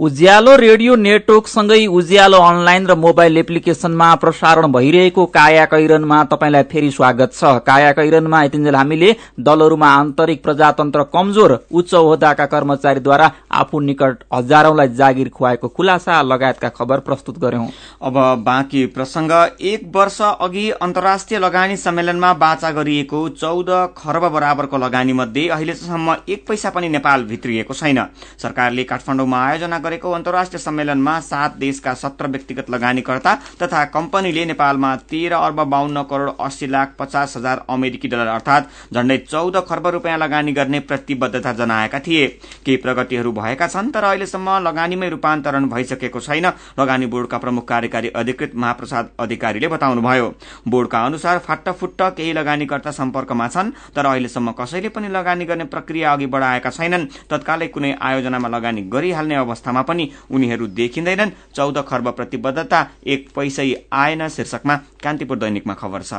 उज्यालो 0.00 0.54
रेडियो 0.56 0.94
नेटवर्कसँगै 0.96 1.86
उज्यालो 1.88 2.38
अनलाइन 2.40 2.86
र 2.86 2.94
मोबाइल 2.96 3.36
एप्लिकेशनमा 3.36 4.06
प्रसारण 4.16 4.66
भइरहेको 4.72 5.24
काया 5.28 5.64
कैरनमा 5.64 6.22
तपाईँलाई 6.24 6.62
फेरि 6.70 6.90
स्वागत 6.90 7.34
छ। 7.34 7.60
काया 7.66 7.90
कैरनमा 7.92 8.42
यतिन्जेल 8.44 8.74
हामीले 8.74 9.10
दलहरूमा 9.40 9.88
आन्तरिक 9.94 10.42
प्रजातन्त्र 10.42 11.02
कमजोर 11.12 11.52
उच्च 11.70 11.92
ओहदाका 11.94 12.46
कर्मचारीद्वारा 12.46 13.26
आफू 13.54 13.80
निकट 13.80 14.24
हजारौंलाई 14.32 14.88
जागिर 14.94 15.28
खुवाएको 15.28 15.68
खुलासा 15.70 16.22
लगायतका 16.22 16.68
खबर 16.70 17.00
प्रस्तुत 17.00 17.38
गर्यौं। 17.38 17.66
अब 18.02 18.16
बाँकी 18.46 18.86
प्रसंग 18.96 19.32
एक 19.72 19.84
वर्ष 19.94 20.18
अघि 20.22 20.68
अन्तर्राष्ट्रिय 20.80 21.40
लगानी 21.40 21.76
सम्मेलनमा 21.76 22.32
बाचा 22.40 22.70
गरिएको 22.80 23.28
चौध 23.36 23.70
खर्ब 23.98 24.28
बराबरको 24.30 24.78
लगानी 24.78 25.12
मध्ये 25.20 25.46
अहिलेसम्म 25.50 26.16
एक 26.28 26.48
पैसा 26.48 26.70
पनि 26.70 26.88
नेपाल 26.88 27.24
भित्रिएको 27.26 27.74
छैन। 27.74 28.02
सरकारले 28.42 28.84
काठमाडौँमा 28.86 29.44
आयोजना 29.46 29.78
गरेको 29.90 30.10
अन्तर्राष्ट्रिय 30.12 30.60
सम्मेलनमा 30.60 31.18
सात 31.20 31.56
देशका 31.58 31.92
सत्र 31.96 32.26
व्यक्तिगत 32.28 32.70
लगानीकर्ता 32.70 33.34
तथा 33.62 33.84
कम्पनीले 33.90 34.44
नेपालमा 34.46 34.94
तेह्र 35.10 35.34
अर्ब 35.36 35.60
बाहन्न 35.66 36.02
करोड़ 36.10 36.30
अस्सी 36.40 36.66
लाख 36.68 36.94
पचास 36.98 37.36
हजार 37.36 37.64
अमेरिकी 37.70 38.08
डलर 38.08 38.26
अर्थात 38.28 38.68
झण्डै 38.94 39.16
चौध 39.20 39.56
खर्ब 39.68 39.86
रूपियाँ 39.88 40.18
लगानी 40.18 40.52
गर्ने 40.52 40.80
प्रतिबद्धता 40.80 41.52
जनाएका 41.52 41.98
थिए। 42.00 42.26
केही 42.66 42.76
प्रगतिहरू 42.76 43.32
भएका 43.32 43.66
छन् 43.68 43.90
तर 43.90 44.04
अहिलेसम्म 44.04 44.58
लगानीमै 44.60 45.08
रूपान्तरण 45.08 45.68
भइसकेको 45.68 46.20
छैन 46.20 46.46
लगानी 46.78 47.06
बोर्डका 47.06 47.38
प्रमुख 47.38 47.66
कार्यकारी 47.68 48.08
अधिकृत 48.14 48.52
महाप्रसाद 48.56 49.10
अधिकारीले 49.20 49.68
बताउनुभयो। 49.68 50.32
बोर्डका 50.68 51.04
अनुसार 51.06 51.38
फाट्टफुट्ट 51.40 52.02
केही 52.16 52.32
लगानीकर्ता 52.32 52.90
सम्पर्कमा 52.92 53.48
छन् 53.48 53.74
तर 53.96 54.06
अहिलेसम्म 54.06 54.52
कसैले 54.60 54.88
पनि 54.94 55.08
लगानी 55.10 55.44
गर्ने 55.44 55.64
प्रक्रिया 55.66 56.12
अघि 56.12 56.26
बढ़ाएका 56.28 56.70
छैनन्। 56.70 57.08
तत्कालै 57.30 57.68
कुनै 57.68 57.94
आयोजनामा 58.00 58.48
लगानी 58.50 58.82
गरिहाल्ने 58.92 59.36
अवस्थामा 59.70 59.82
पनि 59.82 60.10
उनीहरू 60.30 60.66
देखिँदैनन्। 60.68 61.30
चौध 61.54 61.78
खर्ब 61.88 62.08
प्रतिबद्धता 62.10 62.86
एक 63.06 63.28
पैसै 63.30 63.86
आएन 63.94 64.28
शीर्षकमा 64.28 64.76
कान्तिपुर 65.02 65.38
दैनिकमा 65.38 65.74
खबर 65.74 66.02
छ। 66.02 66.12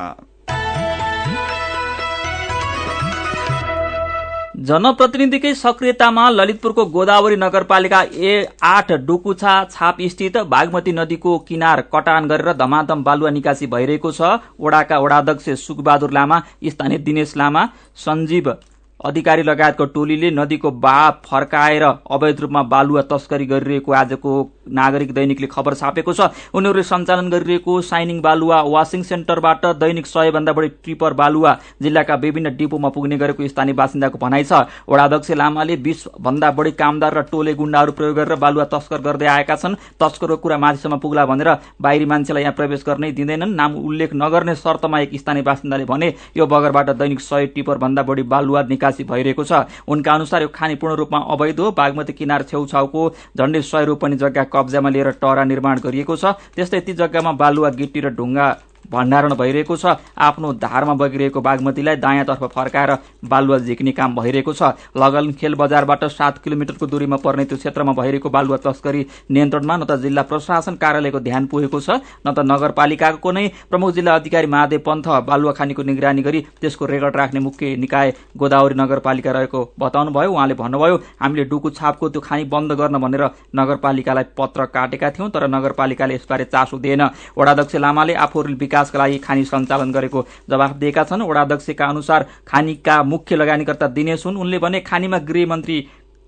जनप्रतिनिधिकै 4.62 5.54
सक्रियतामा 5.56 6.30
ललितपुरको 6.30 6.86
गोदावरी 6.88 7.36
नगरपालिका 7.36 8.02
ए 8.14 8.48
आठ 8.64 8.92
डुकुछा 9.02 9.54
छाप 9.66 10.02
स्थित 10.08 10.38
बागमती 10.48 10.92
नदीको 10.94 11.38
किनार 11.48 11.82
कटान 11.90 12.28
गरेर 12.28 12.54
धमाधम 12.54 13.04
बालुवा 13.04 13.30
निकासी 13.32 13.68
भइरहेको 13.68 14.12
छ। 14.12 14.38
ओडाका 14.60 15.00
ओडाध्यक्ष 15.00 15.50
सुखबहादुर 15.60 16.12
लामा 16.12 16.38
स्थानीय 16.64 16.98
दिनेश 17.00 17.34
लामा 17.38 17.66
सञ्जीव 17.98 18.54
अधिकारी 19.02 19.44
लगायतको 19.44 19.86
टोलीले 19.94 20.30
नदीको 20.32 20.72
बाह 20.80 21.10
फर्काएर 21.26 21.84
अवैध 21.84 22.40
रूपमा 22.40 22.62
बालुवा 22.64 23.02
तस्करी 23.12 23.46
गरिरहेको 23.46 23.92
आजको 23.94 24.32
नागरिक 24.72 25.14
दैनिकले 25.14 25.48
खबर 25.48 25.74
छापेको 25.74 26.14
छ। 26.14 26.30
उनीहरूले 26.54 26.84
सञ्चालन 26.84 27.30
गरिरहेको 27.30 27.82
साइनिङ 27.82 28.22
बालुवा 28.22 28.62
वासिङ 28.64 29.04
सेन्टरबाट 29.04 29.66
दैनिक 29.78 30.06
सय 30.06 30.32
भन्दा 30.32 30.54
बढी 30.54 30.68
ट्रिपर 30.70 31.14
बालुवा 31.14 31.58
जिल्लाका 31.82 32.16
विभिन्न 32.18 32.56
डिपोमा 32.58 32.90
पुग्ने 32.90 33.18
गरेको 33.18 33.48
स्थानीय 33.48 33.74
बासिन्दाको 33.74 34.18
भनाइ 34.18 34.44
छ। 34.44 34.70
वडाध्यक्ष 34.86 35.32
लामाले 35.34 35.76
बीस 35.82 36.06
भन्दा 36.22 36.52
बढी 36.52 36.72
कामदार 36.78 37.18
र 37.18 37.22
टोले 37.32 37.54
गुण्डाहरू 37.56 37.92
प्रयोग 37.92 38.16
गरेर 38.16 38.36
बालुवा 38.38 38.66
तस्कर 38.70 39.02
गर्दै 39.02 39.28
आएका 39.28 39.56
छन्। 39.56 39.76
तस्करको 39.98 40.38
कुरा 40.38 40.58
माथिसम्म 40.58 40.98
पुग्ला 41.02 41.26
भनेर 41.26 41.50
बाहिरी 41.82 42.06
मान्छेलाई 42.06 42.44
यहाँ 42.44 42.54
प्रवेश 42.54 42.84
गर्नै 42.88 43.12
दिँदैनन्। 43.12 43.56
नाम 43.56 43.76
उल्लेख 43.82 44.14
नगर्ने 44.14 44.56
शर्तमा 44.56 45.00
एक 45.00 45.18
स्थानीय 45.18 45.44
बासिन्दाले 45.44 45.86
भने 45.86 46.14
यो 46.38 46.46
बगरबाट 46.46 46.90
दैनिक 46.96 47.20
सय 47.22 47.46
टिपर 47.56 47.78
भन्दा 47.82 48.04
बढी 48.04 48.24
बालुवा 48.30 48.62
निकास 48.70 48.91
निकासी 48.92 49.04
भइरहेको 49.04 49.44
छ। 49.44 49.66
उनका 49.88 50.12
अनुसार 50.14 50.42
यो 50.42 50.48
खानी 50.50 50.76
पूर्ण 50.76 50.96
रूपमा 50.96 51.20
अवैध 51.32 51.60
हो। 51.60 51.72
बागमती 51.72 52.14
किनार 52.14 52.44
छेउछाउको 52.44 53.02
झण्डै 53.38 53.62
सय 53.62 53.86
रोपनी 53.86 54.16
जग्गा 54.18 54.44
कब्जामा 54.52 54.90
लिएर 54.90 55.10
टरा 55.22 55.44
निर्माण 55.44 55.80
गरिएको 55.80 56.16
छ। 56.16 56.26
त्यस्तै 56.56 56.80
ती 56.82 56.94
जग्गामा 56.94 57.32
बालुवा 57.32 57.70
गिट्टी 57.72 58.00
र 58.00 58.10
ढुङ्गा 58.12 58.48
भण्डारण 58.92 59.34
भइरहेको 59.36 59.76
छ। 59.76 59.96
आफ्नो 60.20 60.54
धारमा 60.60 60.94
बगिरहेको 60.96 61.42
बागमतीलाई 61.42 61.96
दायाँतर्फ 61.98 62.44
फर्काएर 62.52 62.92
बालुवा 63.26 63.58
झिक्ने 63.60 63.92
काम 63.92 64.16
भइरहेको 64.16 64.54
छ। 64.54 64.74
लगन 64.94 65.32
खेल 65.34 65.56
बजारबाट 65.56 66.04
सात 66.12 66.38
किलोमिटरको 66.44 66.88
दूरीमा 66.88 67.18
पर्ने 67.24 67.46
त्यो 67.46 67.58
क्षेत्रमा 67.58 67.94
भइरहेको 67.94 68.30
बालुवा 68.30 68.58
तस्करी 68.66 69.06
नियन्त्रणमा 69.32 69.78
न 69.78 69.84
त 69.84 70.00
जिल्ला 70.02 70.22
प्रशासन 70.24 70.76
कार्यालयको 70.76 71.20
ध्यान 71.22 71.46
पुगेको 71.48 71.80
छ 71.80 71.90
न 72.28 72.34
त 72.34 72.40
नगरपालिकाको 72.46 73.32
नै 73.32 73.48
प्रमुख 73.70 73.94
जिल्ला 73.94 74.16
अधिकारी 74.16 74.48
महादेव 74.48 74.80
पन्थ 74.86 75.08
बालुवा 75.24 75.54
खानीको 75.54 75.84
निगरानी 75.84 76.22
गरी 76.22 76.42
त्यसको 76.62 76.86
रेकर्ड 76.86 77.16
राख्ने 77.16 77.40
मुख्य 77.40 77.76
निकाय 77.78 78.14
गोदावरी 78.38 78.76
नगरपालिका 78.76 79.32
रहेको 79.32 79.60
बताउनुभयो। 79.80 80.32
उहाँले 80.32 80.54
भन्नुभयो 80.56 80.96
हामीले 81.22 81.44
डुकु 81.46 81.70
छापको 81.72 82.10
त्यो 82.10 82.22
खानी 82.22 82.44
बन्द 82.46 82.72
गर्न 82.80 82.98
भनेर 83.00 83.24
नगरपालिकालाई 83.56 84.26
पत्र 84.38 84.66
काटेका 84.76 85.10
थियौं 85.12 85.30
तर 85.30 85.48
नगरपालिकाले 85.48 86.16
यसबारे 86.16 86.46
चासो 86.46 86.78
दिएन। 86.80 87.04
वडाध्यक्ष 87.38 87.76
लामाले 87.78 88.14
आफूहरू 88.16 88.56
विकासका 88.82 89.00
लागि 89.00 89.18
खानी 89.18 89.44
सञ्चालन 89.46 89.92
गरेको 89.92 90.26
जवाफ 90.50 90.72
दिएका 90.76 91.04
छन्। 91.04 91.22
वडाध्यक्षका 91.22 91.86
अनुसार 91.86 92.26
खानीका 92.48 93.04
मुख्य 93.04 93.36
लगानीकर्ता 93.36 93.88
दिनेश 93.88 94.26
हुन्। 94.26 94.38
उनले 94.38 94.58
भने 94.60 94.80
खानीमा 94.82 95.18
गृहमन्त्री 95.22 95.78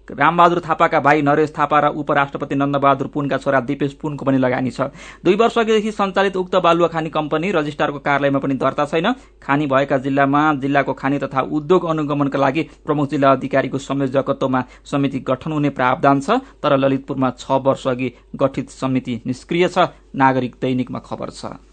रामबहादुर 0.08 0.60
थापाका 0.60 1.00
भाइ 1.00 1.22
नरेश 1.24 1.54
थापा 1.56 1.80
र 1.80 1.88
उपराष्ट्रपति 1.96 2.56
नन्दबहादुर 2.56 3.08
पुनका 3.08 3.38
छोरा 3.40 3.60
दिपेश 3.64 3.94
पुनको 3.96 4.26
पनि 4.26 4.38
लगानी 4.38 4.72
छ। 4.72 4.92
दुई 5.24 5.36
वर्ष 5.40 5.58
अघिदेखि 5.58 5.92
सञ्चालित 5.96 6.36
उक्त 6.36 6.56
बालुवा 6.60 6.88
खानी 6.92 7.10
कम्पनी 7.10 7.52
रजिस्ट्रारको 7.56 8.00
कार्यालयमा 8.04 8.40
पनि 8.44 8.54
दर्ता 8.60 8.86
छैन। 8.86 9.08
खानी 9.40 9.66
भएका 9.66 9.98
जिल्लामा 10.04 10.42
जिल्लाको 10.60 10.94
खानी 10.94 11.20
तथा 11.24 11.42
उद्योग 11.48 11.86
अनुगमनका 11.88 12.40
लागि 12.40 12.64
प्रमुख 12.84 13.10
जिल्ला 13.10 13.32
अधिकारीको 13.32 13.78
संयोजकत्वमा 13.80 14.64
समिति 14.84 15.20
गठन 15.24 15.52
हुने 15.52 15.70
प्रावधान 15.72 16.20
छ। 16.20 16.44
तर 16.60 16.78
ललितपुरमा 16.78 17.30
छ 17.40 17.64
वर्ष 17.64 17.88
अघि 17.88 18.14
गठित 18.36 18.70
समिति 18.72 19.22
निष्क्रिय 19.26 19.68
छ। 19.70 19.88
नागरिक 20.16 20.56
दैनिकमा 20.62 21.00
खबर 21.00 21.30
छ। 21.32 21.73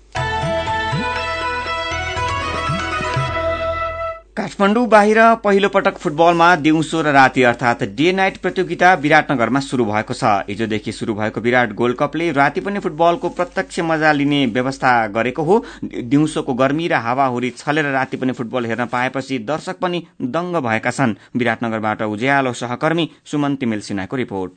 काठमाडौँ 4.41 4.87
बाहिर 4.89 5.19
पहिलो 5.37 5.69
पटक 5.69 5.97
फुटबलमा 6.01 6.49
दिउँसो 6.57 7.01
र 7.03 7.13
राति 7.13 7.43
अर्थात 7.43 7.83
डे 7.93 8.13
नाइट 8.13 8.37
प्रतियोगिता 8.37 8.93
विराटनगरमा 8.97 9.61
शुरू 9.61 9.85
भएको 9.85 10.15
छ। 10.15 10.25
हिजोदेखि 10.49 10.93
शुरू 10.93 11.15
भएको 11.15 11.41
विराट 11.41 11.73
गोल्ड 11.77 11.97
कपले 11.99 12.31
राति 12.33 12.61
पनि 12.61 12.79
फुटबलको 12.81 13.29
प्रत्यक्ष 13.31 13.81
मजा 13.85 14.13
लिने 14.13 14.47
व्यवस्था 14.49 14.93
गरेको 15.13 15.43
हो। 15.43 15.57
दिउँसोको 15.85 16.55
गर्मी 16.55 16.89
र 16.89 16.95
हावाहुरी 16.99 17.51
छलेर 17.53 17.91
राति 17.93 18.17
पनि 18.17 18.33
फुटबल 18.33 18.67
हेर्न 18.67 18.87
पाएपछि 18.87 19.39
दर्शक 19.45 19.79
पनि 19.79 20.03
दंग 20.17 20.57
भएका 20.59 20.91
छन्। 20.91 21.15
विराटनगरबाट 21.37 22.03
उज्यालो 22.05 22.53
सहकर्मी 22.55 23.09
सुमन 23.25 23.57
तिमेल 23.57 23.81
सिन्हाको 23.83 24.17
रिपोर्ट। 24.17 24.53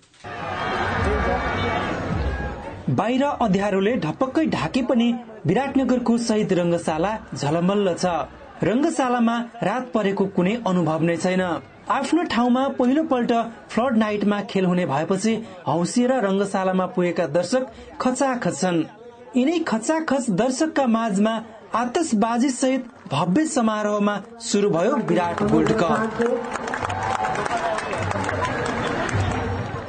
बाहिर 2.90 3.24
अध्यारोले 3.24 3.96
ढपक्कै 3.98 4.46
ढाके 4.48 4.82
पनि 4.86 5.14
विराटनगरको 5.46 6.18
शहीद 6.20 6.54
रंगशाला 6.54 7.12
झलमल्ल 7.36 7.96
छ। 7.96 8.06
रंगशालामा 8.64 9.38
रात 9.64 9.92
परेको 9.94 10.26
कुनै 10.36 10.52
अनुभव 10.68 11.02
नै 11.04 11.16
छैन। 11.18 11.42
आफ्नो 11.92 12.24
ठाउँमा 12.32 12.68
पहिलो 12.78 13.04
पल्ट 13.06 13.32
फ्लड 13.70 13.98
नाइटमा 13.98 14.40
खेल 14.52 14.66
हुने 14.66 14.86
भएपछि 14.86 15.34
हौसिएर 15.68 16.12
रंगशालामा 16.26 16.86
पुगेका 16.96 17.26
दर्शक 17.30 17.64
खचाखच 18.02 18.60
छन्। 18.60 18.84
यिनै 19.36 19.58
खचाखच 19.68 20.30
दर्शकका 20.42 20.86
माझमा 20.88 21.34
आतसबाजी 21.76 22.50
सहित 22.52 22.86
भव्य 23.12 23.46
समारोहमा 23.48 24.16
शुरू 24.42 24.70
भयो 24.70 24.96
विराट 25.10 25.44
गोल्ड 25.52 25.72
कप 25.74 25.92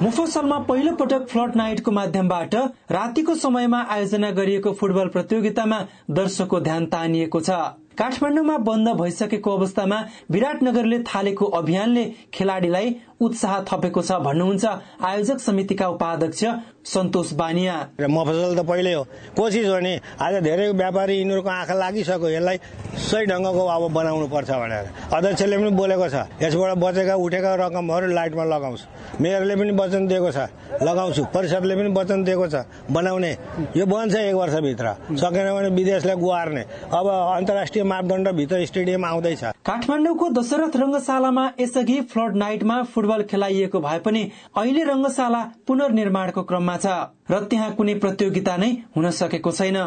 मुफसलमा 0.03 0.59
पहिलो 0.69 0.93
पटक 0.97 1.27
फ्लड 1.29 1.57
नाइटको 1.57 1.91
माध्यमबाट 1.93 2.55
रातिको 2.91 3.35
समयमा 3.37 3.81
आयोजना 3.91 4.31
गरिएको 4.33 4.73
फुटबल 4.81 5.09
प्रतियोगितामा 5.15 5.79
दर्शकको 6.11 6.61
ध्यान 6.61 6.87
तानिएको 6.89 7.41
छ। 7.41 7.51
काठमाडौँमा 7.98 8.57
बन्द 8.68 8.88
भइसकेको 9.00 9.57
अवस्थामा 9.57 9.98
विराटनगरले 10.30 10.98
थालेको 11.11 11.46
अभियानले 11.59 12.04
खेलाड़ीलाई 12.35 12.94
उत्साह 13.25 13.61
थपेको 13.65 14.03
छ 14.03 14.13
भन्नुहुन्छ 14.21 14.65
आयोजक 15.01 15.39
समितिका 15.41 15.89
उपाध्यक्ष 15.89 16.45
सन्तोष 16.85 17.33
बानिया। 17.33 17.75
मफसल 17.97 18.55
त 18.57 18.61
पहिल्यै 18.69 18.95
हो। 18.95 19.03
कोसिस 19.37 19.67
हो 19.69 19.79
नि 19.81 19.93
आज 20.21 20.35
धेरै 20.45 20.69
व्यापारी 20.77 21.15
यिनीहरूको 21.17 21.51
आँखा 21.51 21.75
लागिसक्यो 21.75 22.29
यसलाई 22.29 22.57
सही 23.01 23.25
ढङ्गको 23.25 23.63
अब 23.67 23.83
बनाउनु 23.93 24.27
पर्छ 24.29 24.51
भनेर। 24.53 24.85
अध्यक्षले 25.09 25.57
पनि 25.57 25.71
बोलेको 25.73 26.09
छ 26.13 26.17
यसबाट 26.45 26.77
बचेका 26.77 27.15
उठेका 27.17 27.55
रकमहरू 27.57 28.07
लाइटमा 28.13 28.45
लगाउँछु। 28.45 28.85
मेयरले 29.23 29.55
पनि 29.57 29.73
वचन 29.81 30.07
दिएको 30.07 30.31
छ 30.31 30.39
लगाउँछु। 30.85 31.23
परिषदले 31.33 31.75
पनि 31.77 31.91
वचन 31.97 32.25
दिएको 32.25 32.47
छ 32.53 32.55
बनाउने। 32.93 33.33
यो 33.77 33.87
बन्छ 33.87 34.15
एक 34.15 34.35
वर्षभित्र। 34.35 34.87
सकेन 35.17 35.49
भने 35.57 35.69
विदेशलाई 35.73 36.17
गुहार्ने। 36.21 36.63
अब 36.93 37.07
अन्तर्राष्ट्रिय 37.09 37.85
मापदण्डभित्र 37.85 38.65
स्टेडियम 38.67 39.05
आउँदैछ। 39.05 39.43
काठमाडौँको 39.65 40.29
दशरथ 40.37 40.77
रंगशालामा 40.77 41.45
यसअघि 41.61 42.01
फ्लड 42.13 42.37
नाइटमा 42.37 42.83
फुटबल 42.93 43.13
खेलाइएको 43.22 43.81
भए 43.81 43.98
पनि 43.98 44.22
अहिले 44.57 44.83
रंगशाला 44.85 45.42
पुनर्निर्माणको 45.66 46.42
क्रममा 46.42 46.77
छ 46.77 46.87
र 47.31 47.40
त्यहाँ 47.50 47.74
कुनै 47.74 47.94
प्रतियोगिता 47.94 48.57
नै 48.57 48.70
हुन 48.96 49.11
सकेको 49.11 49.50
छैन। 49.53 49.79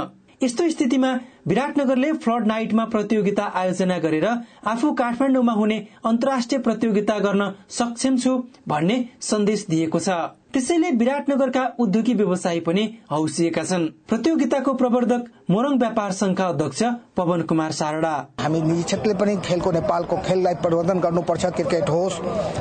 यस्तो 0.43 0.69
स्थितिमा 0.69 1.11
विराटनगरले 1.47 2.11
फ्लड 2.23 2.47
नाइटमा 2.47 2.85
प्रतियोगिता 2.85 3.43
आयोजना 3.55 3.97
गरेर 3.99 4.25
आफू 4.67 4.91
काठमाडौँमा 4.93 5.53
हुने 5.53 5.77
अन्तर्राष्ट्रिय 6.05 6.61
प्रतियोगिता 6.61 7.17
गर्न 7.19 7.51
सक्षम 7.69 8.17
छु 8.17 8.31
भन्ने 8.67 8.97
सन्देश 9.21 9.65
दिएको 9.69 9.99
छ। 9.99 10.09
त्यसैले 10.57 10.89
विराटनगरका 10.97 11.63
उद्योगी 11.79 12.13
व्यवसायी 12.13 12.59
पनि 12.59 12.83
हौसिएका 13.11 13.63
छन्। 13.63 13.83
प्रतियोगिताको 14.09 14.73
प्रवर्धक 14.73 15.25
मोरङ 15.49 15.77
व्यापार 15.77 16.11
संघका 16.11 16.45
अध्यक्ष 16.47 16.81
पवन 17.17 17.41
कुमार 17.45 17.71
सारडा। 17.71 18.13
हामी 18.41 18.61
निजी 18.61 18.83
क्षेत्रले 18.83 19.13
पनि 19.13 19.35
खेलको 19.45 19.71
नेपालको 19.71 20.17
खेललाई 20.25 20.55
प्रवर्धन 20.65 20.99
गर्नुपर्छ 20.99 21.45
क्रिकेट 21.45 21.89
होस् 21.89 22.17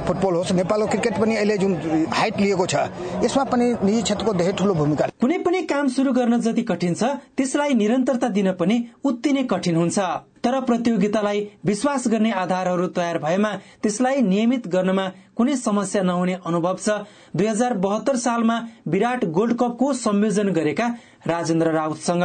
फुटबल 0.07 0.35
होस् 0.35 0.53
नेपालको 0.53 0.87
क्रिकेट 0.89 1.21
पनि 1.21 1.37
अहिले 1.37 1.57
जुन 1.57 1.75
हाइट 2.13 2.41
लिएको 2.41 2.67
छ 2.67 2.85
यसमा 3.25 3.45
पनि 3.49 3.73
निजी 3.81 4.03
क्षेत्रको 4.03 4.33
धेरै 4.35 4.53
ठूलो 4.53 4.75
भूमिका। 4.75 5.09
कुनै 5.17 5.39
पनि 5.41 5.63
काम 5.65 5.89
शुरू 5.89 6.13
गर्न 6.13 6.41
जति 6.43 6.69
कठिन 6.69 6.95
छ 6.95 7.17
त्यसलाई 7.33 7.75
निरन्तरता 7.75 8.29
दिन 8.29 8.53
पनि 8.61 8.83
उत्ति 9.05 9.33
नै 9.33 9.49
कठिन 9.49 9.77
हुन्छ। 9.77 9.99
तर 10.45 10.61
प्रतियोगितालाई 10.63 11.41
विश्वास 11.67 12.07
गर्ने 12.09 12.31
आधारहरू 12.39 12.87
तयार 12.97 13.19
भएमा 13.19 13.51
त्यसलाई 13.83 14.21
नियमित 14.23 14.69
गर्नमा 14.69 15.07
कुनै 15.37 15.57
समस्या 15.57 16.03
नहुने 16.03 16.35
अनुभव 16.45 16.77
छ। 16.77 16.89
दुई 17.37 17.47
हजार 17.47 17.73
बहत्तर 17.79 18.17
सालमा 18.17 18.57
विराट 18.89 19.25
गोल्ड 19.31 19.53
कपको 19.55 19.93
संयोजन 19.95 20.49
गरेका 20.53 20.87
राजेन्द्र 21.27 21.69
राउतसँग। 21.73 22.25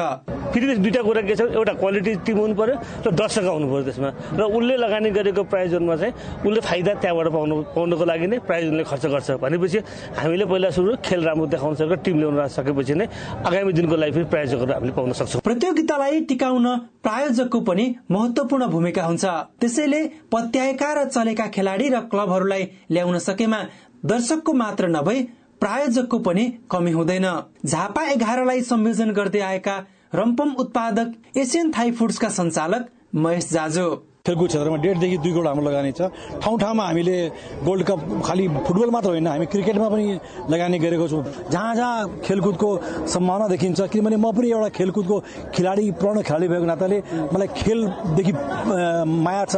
फेरि 0.52 0.76
दुईटा 0.84 1.02
कुरा 1.02 1.22
के 1.22 1.36
छ 1.36 1.42
एउटा 1.56 1.74
क्वालिटी 1.74 2.12
टिम 2.26 2.38
हुनु 2.38 2.56
पर्यो 2.56 2.76
र 3.06 3.12
दर्शक 3.12 3.46
आउनु 3.48 3.68
पर्यो 3.72 3.84
त्यसमा। 3.88 4.10
र 4.36 4.42
उसले 4.52 4.76
लगानी 4.78 5.10
गरेको 5.12 5.44
प्राइजमा 5.48 5.96
चाहिँ 5.96 6.14
उसले 6.46 6.62
फाइदा 6.62 6.94
त्यहाँबाट 7.02 7.28
पाउनु 7.32 7.56
पाउनको 7.76 8.06
लागि 8.06 8.28
नै 8.28 8.38
प्राइज 8.46 8.66
उसले 8.72 8.84
खर्च 8.84 9.06
गर्छ। 9.14 9.30
भनेपछि 9.42 9.80
हामीले 10.20 10.46
पहिला 10.46 10.70
सुरु 10.76 10.96
खेल 11.02 11.22
राम्रो 11.24 11.46
देखाउन 11.50 11.76
सकेर 11.76 11.98
टिम 12.04 12.18
ल्याउन 12.20 12.48
सकेपछि 12.52 12.94
नै 13.00 13.06
आगामी 13.48 13.72
दिनको 13.74 13.96
लागि 13.96 14.12
फेरि 14.12 14.28
प्रायोजकहरू 14.28 14.74
हामीले 14.74 14.94
पाउन 14.94 15.12
सक्छौँ। 15.18 15.42
प्रतियोगितालाई 15.42 16.20
टिकाउन 16.30 16.66
प्रायोजकको 17.02 17.60
पनि 17.62 17.86
महत्वपूर्ण 18.12 18.68
भूमिका 18.68 19.04
हुन्छ। 19.04 19.26
त्यसैले 19.62 20.02
पत्याएका 20.32 20.90
र 20.94 21.00
चलेका 21.10 21.46
खेलाडी 21.56 21.88
र 21.90 22.00
क्लबहरूलाई 22.12 22.64
ल्याउन 22.92 23.18
सकेमा 23.18 23.60
दर्शकको 24.06 24.52
मात्र 24.54 24.88
नभई 24.90 25.20
प्रायोजकको 25.62 26.20
पनि 26.20 26.46
कमी 26.72 26.92
हुँदैन। 26.92 27.28
झापा 27.66 28.04
एघारलाई 28.12 28.62
संयोजन 28.66 29.12
गर्दै 29.14 29.40
आएका 29.42 29.76
रम्पम 30.16 30.54
उत्पादक 30.60 31.38
एसियन 31.38 31.72
थाई 31.72 31.92
फुड्सका 31.92 32.30
संचालक 32.32 32.88
महेश 33.16 33.50
जाजो। 33.52 33.90
खेलकुद 34.26 34.48
क्षेत्रमा 34.48 34.78
डेढदेखि 34.78 35.18
दुई 35.18 35.32
करोड 35.34 35.48
हाम्रो 35.48 35.66
लगानी 35.66 35.92
छ। 35.92 36.02
ठाउँ 36.42 36.60
ठाउँमा 36.60 36.86
हामीले 36.86 37.18
गोल्ड 37.66 37.84
कप 37.86 38.00
खालि 38.26 38.48
फुटबल 38.68 38.90
मात्र 38.90 39.10
होइन 39.10 39.28
हामी 39.28 39.46
क्रिकेटमा 39.46 39.88
पनि 39.90 40.06
लगानी 40.50 40.80
गरेको 40.80 41.08
छौँ। 41.08 41.24
जहाँ 41.50 41.76
जहाँ 41.76 42.22
खेलकुदको 42.26 42.70
सम्भावना 43.08 43.48
देखिन्छ 43.48 43.82
किनभने 43.82 44.18
म 44.18 44.32
पनि 44.34 44.52
एउटा 44.52 44.70
खेलकुदको 44.78 45.20
खेलाडी 45.56 45.92
पुरानो 45.98 46.22
खेलाडी 46.22 46.48
भएको 46.48 46.66
नाताले 46.66 46.98
मलाई 47.34 47.48
खेलदेखि 47.58 48.34
माया 49.26 49.46
छ। 49.46 49.56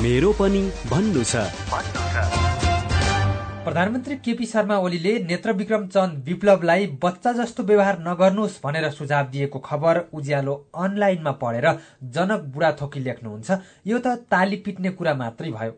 मेरो 0.00 0.32
पनि 0.40 0.62
भन्नु 0.88 1.24
छ। 1.24 2.41
प्रधानमन्त्री 3.64 4.14
केपी 4.16 4.46
शर्मा 4.46 4.76
ओलीले 4.76 5.12
नेत्र 5.24 5.52
विक्रम 5.52 5.86
चन्द 5.86 6.24
विप्लवलाई 6.26 6.86
बच्चा 7.02 7.32
जस्तो 7.32 7.62
व्यवहार 7.62 7.98
नगर्नुहोस् 8.06 8.58
भनेर 8.64 8.88
सुझाव 8.90 9.26
दिएको 9.32 9.58
खबर 9.60 10.00
उज्यालो 10.12 10.54
अनलाइनमा 10.76 11.32
पढेर 11.42 11.68
जनक 12.14 12.50
बुढाथोकी 12.54 13.00
लेख्नुहुन्छ। 13.00 13.50
यो 13.86 13.98
त 13.98 14.18
ताली 14.26 14.56
पिट्ने 14.66 14.90
कुरा 14.98 15.14
मात्रै 15.14 15.50
भयो। 15.52 15.72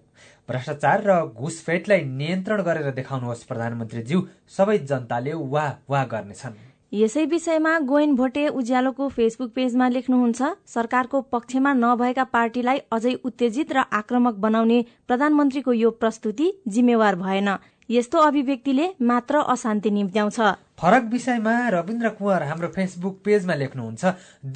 भ्रष्टाचार 0.48 0.98
र 1.04 1.22
घुसफेटलाई 1.36 2.00
नियन्त्रण 2.10 2.62
गरेर 2.64 2.90
देखाउनुहोस् 2.96 3.48
प्रधानमन्त्रीज्यू। 3.48 4.28
सबै 4.48 4.78
जनताले 4.80 5.32
वाह 5.34 5.72
वाह 5.88 6.04
गर्नेछन्। 6.06 6.56
यसै 6.92 7.24
विषयमा 7.26 7.70
गोइन 7.90 8.14
भोटे 8.14 8.46
उज्यालोको 8.48 9.08
फेसबुक 9.10 9.50
पेजमा 9.52 9.88
लेख्नुहुन्छ 9.88 10.40
सरकारको 10.64 11.20
पक्षमा 11.34 11.72
नभएका 11.74 12.24
पार्टीलाई 12.32 12.78
अझै 12.92 13.14
उत्तेजित 13.24 13.72
र 13.72 13.84
आक्रमक 13.92 14.34
बनाउने 14.38 14.78
प्रधानमन्त्रीको 15.08 15.72
यो 15.74 15.90
प्रस्तुति 15.90 16.46
जिम्मेवार 16.68 17.16
भएन। 17.16 17.48
यस्तो 17.90 18.18
अभिव्यक्तिले 18.18 18.86
मात्र 19.02 19.36
अशान्ति 19.44 19.90
निम्त्याउँछ। 19.90 20.38
फरक 20.80 21.08
विषयमा 21.12 21.52
रविन्द्र 21.68 22.08
कुँवर 22.08 22.42
हाम्रो 22.42 22.68
फेसबुक 22.68 23.20
पेजमा 23.24 23.54
लेख्नुहुन्छ 23.54 24.04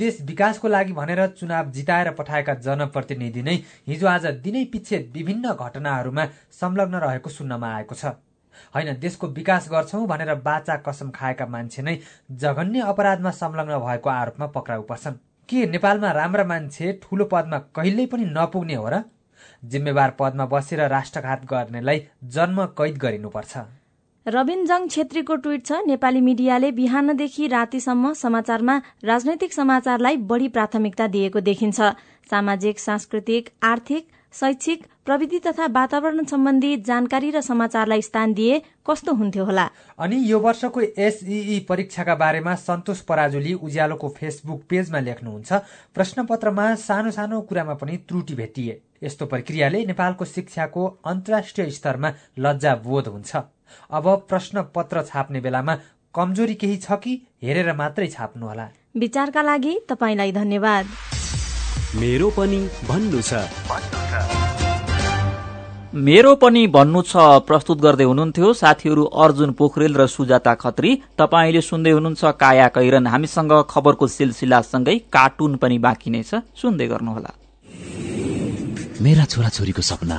देश 0.00 0.20
विकासको 0.20 0.68
लागि 0.68 0.92
भनेर 0.92 1.26
चुनाव 1.30 1.70
जिताएर 1.70 2.10
पठाएका 2.10 2.54
जनप्रतिनिधि 2.64 3.42
नै 3.42 3.54
हिजो 3.86 4.06
आज 4.06 4.26
दिनै 4.40 4.64
पछि 4.64 4.96
विभिन्न 5.14 5.52
घटनाहरूमा 5.52 6.24
संलग्न 6.52 6.94
रहेको 6.96 7.30
सुन्नमा 7.30 7.74
आएको 7.74 7.94
छ। 7.94 8.16
होइन 8.74 8.98
देशको 9.00 9.26
विकास 9.28 9.68
गर्छौं 9.70 10.06
भनेर 10.06 10.34
बाचा 10.40 10.76
कसम 10.88 11.10
खाएका 11.10 11.46
मान्छे 11.46 11.82
नै 11.82 11.98
जघन्य 12.32 12.80
अपराधमा 12.88 13.30
संलग्न 13.36 13.78
भएको 13.78 14.10
आरोपमा 14.10 14.46
पक्राउ 14.56 14.82
पर्छन्। 14.88 15.20
के 15.48 15.66
नेपालमा 15.66 16.10
राम्रा 16.12 16.44
मान्छे 16.44 16.92
ठूलो 17.02 17.24
पदमा 17.24 17.58
कहिल्यै 17.76 18.06
पनि 18.06 18.24
नपुग्ने 18.32 18.74
हो 18.74 18.88
र 18.88 19.04
जिम्मेवार 19.62 20.10
पदमा 20.18 20.46
बसेर 20.46 20.80
राष्ट्रघात 20.88 21.44
गर्नेलाई 21.50 22.00
जन्म 22.34 22.64
कैद 22.78 22.98
गरिनुपर्छ। 22.98 23.56
रविन 24.26 24.64
जङ 24.66 24.86
छेत्रीको 24.88 25.34
ट्वीट 25.36 25.64
छ 25.66 25.72
नेपाली 25.86 26.20
मिडियाले 26.20 26.70
बिहानदेखि 26.72 27.46
रातिसम्म 27.48 28.12
समाचारमा 28.12 28.76
राजनैतिक 29.04 29.52
समाचारलाई 29.52 30.16
बढ़ी 30.30 30.48
प्राथमिकता 30.48 31.06
दिएको 31.06 31.40
देखिन्छ। 31.40 31.80
सामाजिक 32.30 32.78
सांस्कृतिक 32.78 33.48
आर्थिक 33.62 34.06
शैक्षिक 34.38 34.84
प्रविधि 35.04 35.38
तथा 35.46 35.66
वातावरण 35.66 36.24
सम्बन्धी 36.24 36.76
जानकारी 36.86 37.30
र 37.30 37.40
समाचारलाई 37.40 38.02
स्थान 38.02 38.32
दिए 38.34 38.60
कस्तो 38.86 39.12
हुन्थ्यो 39.12 39.44
होला? 39.44 39.64
अनि 39.98 40.16
यो 40.30 40.38
वर्षको 40.38 40.80
एसईई 40.80 41.58
परीक्षाका 41.68 42.14
बारेमा 42.14 42.54
सन्तोष 42.54 43.00
पराजुली 43.02 43.54
उज्यालोको 43.58 44.08
फेसबुक 44.08 44.62
पेजमा 44.70 45.00
लेख्नुहुन्छ। 45.00 45.52
प्रश्नपत्रमा 45.94 46.74
सानो 46.78 47.10
सानो 47.10 47.40
कुरामा 47.50 47.74
पनि 47.74 47.96
त्रुटि 48.06 48.34
भेटिए। 48.34 48.80
यस्तो 49.02 49.26
प्रक्रियाले 49.26 49.84
नेपालको 49.86 50.24
शिक्षाको 50.24 50.86
अन्तर्राष्ट्रिय 51.04 51.70
स्तरमा 51.70 52.14
लज्जा 52.38 52.74
बोध 52.86 53.08
हुन्छ। 53.08 53.36
अब 53.90 54.06
प्रश्न 54.28 54.62
पत्र 54.74 55.02
छाप्ने 55.02 55.40
बेलामा 55.40 55.78
कमजोरी 56.14 56.54
केही 56.54 56.76
छ 56.78 57.02
कि? 57.02 57.20
हेरेर 57.42 57.74
मात्रै 57.74 58.06
छाप्नुहोला। 58.06 58.70
विचारका 58.96 59.42
लागि 59.42 59.78
तपाईँलाई 59.90 60.32
धन्यवाद। 60.32 61.17
मेरो 61.96 62.28
पनि 62.30 62.58
भन्नु 62.88 63.20
छ। 63.22 63.32
मेरो 65.94 66.34
पनि 66.36 66.66
भन्नु 66.66 67.00
छ 67.02 67.16
प्रस्तुत 67.48 67.78
गर्दै 67.80 68.04
हुनुहुन्थ्यो 68.04 68.52
साथीहरू 68.52 69.04
अर्जुन 69.04 69.52
पोखरेल 69.56 69.96
र 69.96 70.06
सुजाता 70.06 70.54
खत्री। 70.54 70.90
तपाईँले 71.18 71.60
सुन्दै 71.64 71.90
हुनुहुन्छ 71.90 72.24
काया 72.36 72.68
कैरन। 72.76 73.06
हामीसँग 73.08 73.52
खबरको 73.72 74.06
सिलसिलासँगै 74.06 74.96
कार्टुन 75.08 75.56
पनि 75.56 75.78
बाँकी 75.80 76.10
नै 76.12 76.22
छ। 76.28 76.44
सुन्दै 76.52 76.86
गर्नुहोला। 76.92 77.32
मेरा 79.00 79.24
छोराछोरीको 79.24 79.82
सपना 79.82 80.18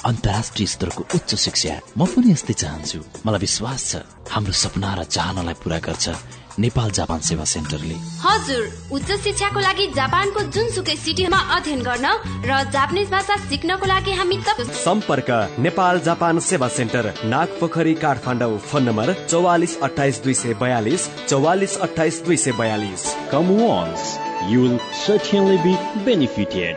अन्तर्राष्ट्रिय 0.00 0.66
स्तरको 0.66 1.02
उच्च 1.14 1.30
शिक्षा। 1.36 1.74
म 2.00 2.08
पनि 2.08 2.32
यस्तै 2.32 2.54
चाहन्छु। 2.56 2.98
मलाई 3.28 3.40
विश्वास 3.44 3.80
छ 3.92 3.92
हाम्रो 4.24 4.52
सपना 4.56 4.88
र 4.96 5.04
चाहनालाई 5.04 5.56
पूरा 5.60 5.78
गर्छ। 5.84 6.39
नेपाल 6.58 6.90
जापान 6.90 7.20
सेवा 7.28 7.44
सेन्टरले 7.52 7.94
हजुर 8.24 8.62
उच्च 8.92 9.10
शिक्षाको 9.24 9.60
लागि 9.60 9.86
जापानको 9.96 10.40
जुनसुकै 10.56 10.96
सिटीमा 10.96 11.38
अध्ययन 11.56 11.82
गर्न 11.82 12.06
र 12.44 12.62
जापानिज 12.72 13.10
भाषा 13.10 13.36
सिक्नको 13.46 13.86
लागि 13.86 14.12
हामी 14.20 14.40
सम्पर्क 14.82 15.30
Nepal 15.60 16.00
Japan 16.08 16.38
Sewa 16.50 16.68
center 16.78 17.12
Nagpokhari 17.26 17.94
Kathmandu 18.04 18.58
phone 18.70 18.84
number 18.84 19.14
चौवालिस 19.26 19.78
अठाइस 19.88 20.22
दुई 20.24 20.34
सय 20.42 20.54
बयालिस 20.60 21.08
चौवालिस 21.26 21.78
अठाइस 21.88 22.22
दुई 22.24 22.36
सय 22.36 22.52
बयालिस 22.60 23.08
once, 23.50 24.18
you 24.48 24.62
will 24.62 24.78
certainly 24.92 25.56
be 25.58 25.76
benefited. 26.04 26.76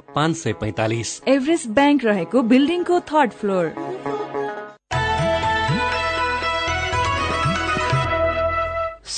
पाँच 0.15 0.35
सय 0.37 0.53
पैतालिस। 0.53 1.21
एभरेस्ट 1.27 1.69
ब्याङ्क 1.69 2.05
रहेको 2.05 2.41
बिल्डिङको 2.41 2.99
थर्ड 2.99 3.31
फ्लोर। 3.31 3.73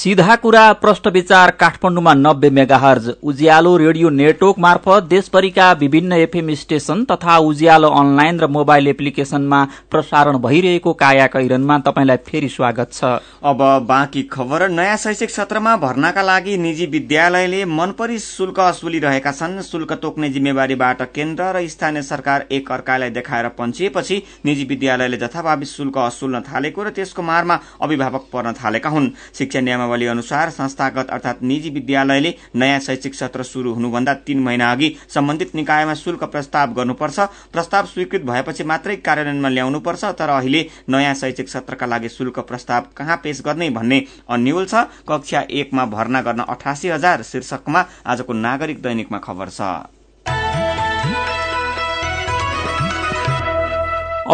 सीधा 0.03 0.35
कुरा 0.35 0.61
प्रश्न 0.73 1.09
विचार 1.09 1.51
काठमाडौँमा 1.59 2.13
नब्बे 2.13 2.49
मेगाहर्ज। 2.49 3.07
उज्यालो 3.23 3.75
रेडियो 3.77 4.09
नेटवर्क 4.11 4.55
मार्फत 4.59 5.03
देशभरिका 5.09 5.71
विभिन्न 5.73 6.13
एफएम 6.13 6.53
स्टेशन 6.53 7.03
तथा 7.11 7.37
उज्यालो 7.41 7.89
अनलाइन 7.89 8.39
र 8.39 8.47
मोबाइल 8.47 8.87
एप्लिकेशनमा 8.87 9.63
प्रसारण 9.91 10.37
भइरहेको 10.43 10.93
काया 10.93 11.27
कैरनमा 11.27 11.77
तपाईँलाई 11.79 12.17
फेरि 12.25 12.49
स्वागत 12.49 12.91
छ। 12.93 13.11
अब 13.43 13.61
बाँकी 13.87 14.23
खबर 14.33 14.67
नयाँ 14.71 14.97
शैक्षिक 14.97 15.29
सत्रमा 15.29 15.75
भर्नाका 15.77 16.21
लागि 16.21 16.57
निजी 16.57 16.85
विद्यालयले 16.87 17.63
मनपरी 17.67 18.19
शुल्क 18.19 18.59
असुलिरहेका 18.59 19.31
छन्। 19.31 19.61
शुल्क 19.63 19.93
तोक्ने 20.03 20.29
जिम्मेवारीबाट 20.29 21.01
केन्द्र 21.15 21.51
र 21.53 21.67
स्थानीय 21.69 22.01
सरकार 22.03 22.45
एक 22.51 22.71
अर्कालाई 22.71 23.09
देखाएर 23.11 23.47
पन्छिएपछि 23.55 24.21
निजी 24.45 24.65
विद्यालयले 24.65 25.17
जथाभावी 25.23 25.65
शुल्क 25.67 25.97
असुल्न 26.01 26.43
थालेको 26.43 26.83
र 26.83 26.89
त्यसको 26.91 27.21
मारमा 27.23 27.59
अभिभावक 27.81 28.29
पर्न 28.33 28.53
थालेका 28.53 28.89
हुन्। 28.89 29.09
शिक्षा 29.33 29.59
नियमावली 29.61 29.91
अनुसार 29.93 30.49
संस्थागत 30.49 31.09
अर्थात 31.09 31.41
निजी 31.43 31.69
विद्यालयले 31.69 32.33
नयाँ 32.55 32.79
शैक्षिक 32.79 33.15
सत्र 33.15 33.43
शुरू 33.43 33.73
हुनुभन्दा 33.73 34.13
तीन 34.25 34.39
महिना 34.39 34.71
अघि 34.71 34.95
सम्बन्धित 35.09 35.55
निकायमा 35.55 35.93
शुल्क 35.93 36.23
प्रस्ताव 36.25 36.73
गर्नुपर्छ। 36.73 37.19
प्रस्ताव 37.53 37.85
स्वीकृत 37.85 38.21
भएपछि 38.23 38.63
मात्रै 38.63 38.95
कार्यान्वयनमा 38.97 39.49
ल्याउनुपर्छ 39.49 40.03
तर 40.19 40.29
अहिले 40.29 40.65
नयाँ 40.89 41.13
शैक्षिक 41.15 41.49
सत्रका 41.49 41.85
लागि 41.85 42.09
शुल्क 42.09 42.39
प्रस्ताव 42.41 42.85
कहाँ 42.97 43.17
पेश 43.23 43.41
गर्ने 43.41 43.69
भन्ने 43.69 44.03
अन्यल 44.29 44.65
छ। 44.65 44.85
कक्षा 45.09 45.45
एकमा 45.51 45.85
भर्ना 45.85 46.21
गर्न 46.21 46.39
अठासी 46.43 46.89
हजार 46.89 47.23
शीर्षकमा 47.23 47.85
आजको 48.05 48.33
नागरिक 48.33 48.81
दैनिकमा 48.81 49.17
खबर 49.17 49.49
छ। 49.49 50.02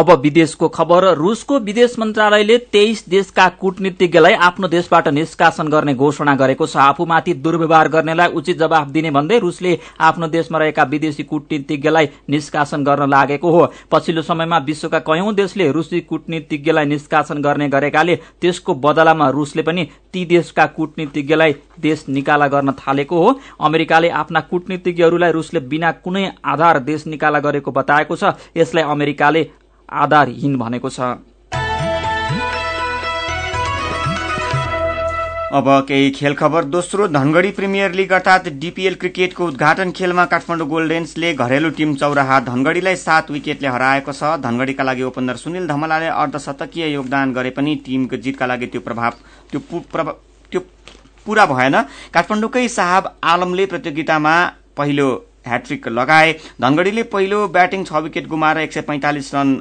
अब 0.00 0.10
विदेशको 0.20 0.68
खबर 0.68 1.04
रूसको 1.14 1.58
विदेश 1.60 1.94
मन्त्रालयले 1.98 2.56
तेइस 2.72 3.04
देशका 3.08 3.48
कूटनीतिज्ञलाई 3.60 4.34
आफ्नो 4.46 4.68
देशबाट 4.68 5.08
निष्कासन 5.08 5.68
गर्ने 5.68 5.94
घोषणा 5.94 6.34
गरेको 6.34 6.66
छ। 6.66 6.76
आफूमाथि 6.76 7.34
दुर्व्यवहार 7.36 7.88
गर्नेलाई 7.88 8.32
उचित 8.32 8.58
जवाफ 8.58 8.86
दिने 8.88 9.10
भन्दै 9.10 9.38
रूसले 9.38 9.78
आफ्नो 10.00 10.28
देशमा 10.28 10.58
रहेका 10.58 10.82
विदेशी 10.84 11.22
कूटनीतिज्ञलाई 11.24 12.08
निष्कासन 12.30 12.84
गर्न 12.84 13.08
लागेको 13.10 13.50
हो। 13.50 13.66
पछिल्लो 13.92 14.22
समयमा 14.22 14.58
विश्वका 14.64 14.98
कयौं 15.04 15.34
देशले 15.34 15.70
रूसी 15.72 16.00
कूटनीतिज्ञलाई 16.02 16.84
निष्कासन 16.86 17.42
गर्ने 17.42 17.68
गरेकाले 17.68 18.16
त्यसको 18.40 18.74
बदलामा 18.80 19.28
रूसले 19.30 19.62
पनि 19.62 19.88
ती 20.12 20.24
देशका 20.26 20.66
कूटनीतिज्ञलाई 20.72 21.54
देश 21.80 22.04
निकाला 22.08 22.48
गर्न 22.48 22.72
थालेको 22.80 23.22
हो। 23.22 23.38
अमेरिकाले 23.60 24.08
आफ्ना 24.16 24.40
कूटनीतिज्ञहरूलाई 24.50 25.32
रूसले 25.32 25.60
बिना 25.68 25.92
कुनै 26.00 26.28
आधार 26.46 26.78
देश 26.84 27.06
निकाला 27.06 27.38
गरेको 27.40 27.70
बताएको 27.72 28.16
छ। 28.16 28.38
यसलाई 28.56 28.84
अमेरिकाले 28.88 29.48
आधारहीन 29.92 30.56
भनेको 30.56 30.90
छ। 30.90 31.00
अब 35.50 35.68
केही 35.86 36.10
खेल 36.10 36.34
खबर 36.34 36.64
दोस्रो 36.66 37.06
धनगढ़ी 37.08 37.50
प्रिमियर 37.52 37.92
लीग 37.92 38.12
अर्थात 38.12 38.48
डीपीएल 38.60 38.94
क्रिकेटको 38.94 39.46
उद्घाटन 39.46 39.90
खेलमा 39.92 40.24
काठमाडौँ 40.24 40.66
गोल्डेन्सले 40.68 41.32
घरेलु 41.34 41.70
टिम 41.74 41.94
चौराहा 41.96 42.38
धनगढ़ीलाई 42.40 42.96
सात 42.96 43.30
विकेटले 43.30 43.68
हराएको 43.68 44.12
छ। 44.12 44.36
धनगढ़ीका 44.40 44.84
लागि 44.84 45.02
ओपनर 45.02 45.36
सुनिल 45.36 45.66
धमलाले 45.66 46.06
अर्धशतकीय 46.06 46.92
योगदान 46.92 47.32
गरे 47.32 47.50
पनि 47.50 47.74
टिमको 47.86 48.16
जितका 48.18 48.46
लागि 48.46 48.66
त्यो 48.66 48.80
प्रभाव 48.80 49.12
त्यो 49.50 49.60
त्यो 50.52 50.60
पूरा 51.26 51.46
भएन। 51.46 51.76
काठमाडौँकै 52.14 52.68
साहब 52.70 53.10
आलमले 53.24 53.66
प्रतियोगितामा 53.66 54.34
पहिलो 54.76 55.08
ह्याट्रिक 55.46 55.88
लगाए। 55.88 56.32
धनगढ़ीले 56.60 57.02
पहिलो 57.08 57.46
ब्याटिङ 57.48 57.84
छ 57.84 57.92
विकेट 58.02 58.26
गुमाएर 58.28 58.58
एक 58.58 58.72
सय 58.72 58.80
पैंतालिस 58.82 59.34
रन 59.34 59.58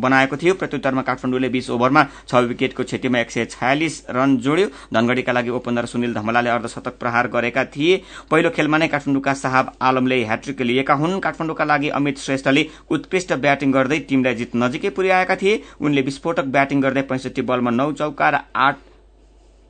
बनाएको 0.00 0.36
थियो। 0.36 0.54
प्रत्युत्तरमा 0.54 1.02
काठमाडौँले 1.02 1.48
बीस 1.48 1.70
ओभरमा 1.70 2.04
छ 2.28 2.34
विकेटको 2.46 2.84
क्षतिमा 2.84 3.18
एक 3.18 3.30
सय 3.30 3.44
छयालिस 3.46 4.02
रन 4.10 4.36
जोड्यो। 4.38 4.66
धनगढ़ीका 4.94 5.32
लागि 5.32 5.50
ओपनर 5.50 5.86
सुनिल 5.86 6.14
धमलाले 6.14 6.50
अर्धशतक 6.50 6.98
प्रहार 7.00 7.28
गरेका 7.28 7.64
थिए। 7.66 7.96
पहिलो 8.30 8.50
खेलमा 8.50 8.78
नै 8.78 8.88
काठमाडौँका 8.88 9.34
साहब 9.34 9.72
आलमले 9.82 10.22
ह्याट्रिक 10.24 10.62
लिएका 10.62 10.94
हुन्। 10.94 11.18
काठमाडौँका 11.20 11.64
लागि 11.64 11.88
अमित 11.90 12.18
श्रेष्ठले 12.18 12.66
उत्कृष्ट 12.90 13.32
ब्याटिङ 13.34 13.72
गर्दै 13.72 13.98
टीमलाई 14.08 14.34
जित 14.34 14.56
नजिकै 14.56 14.90
पुर्याएका 14.90 15.36
थिए। 15.36 15.62
उनले 15.80 16.02
विस्फोटक 16.02 16.44
ब्याटिङ 16.48 16.80
गर्दै 16.80 17.02
पैंसठी 17.04 17.42
बलमा 17.42 17.70
नौ 17.72 17.90
चौका 17.92 18.30
र 18.30 18.38
आठ 18.56 18.76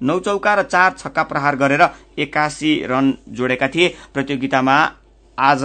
नौ 0.01 0.19
चौका 0.21 0.55
र 0.55 0.63
चार 0.65 0.93
छक्का 0.99 1.23
प्रहार 1.25 1.57
गरेर 1.57 1.83
एकासी 2.19 2.73
रन 2.87 3.13
जोडेका 3.31 3.69
थिए। 3.69 3.95
प्रतियोगितामा 4.15 4.77
आज 5.39 5.65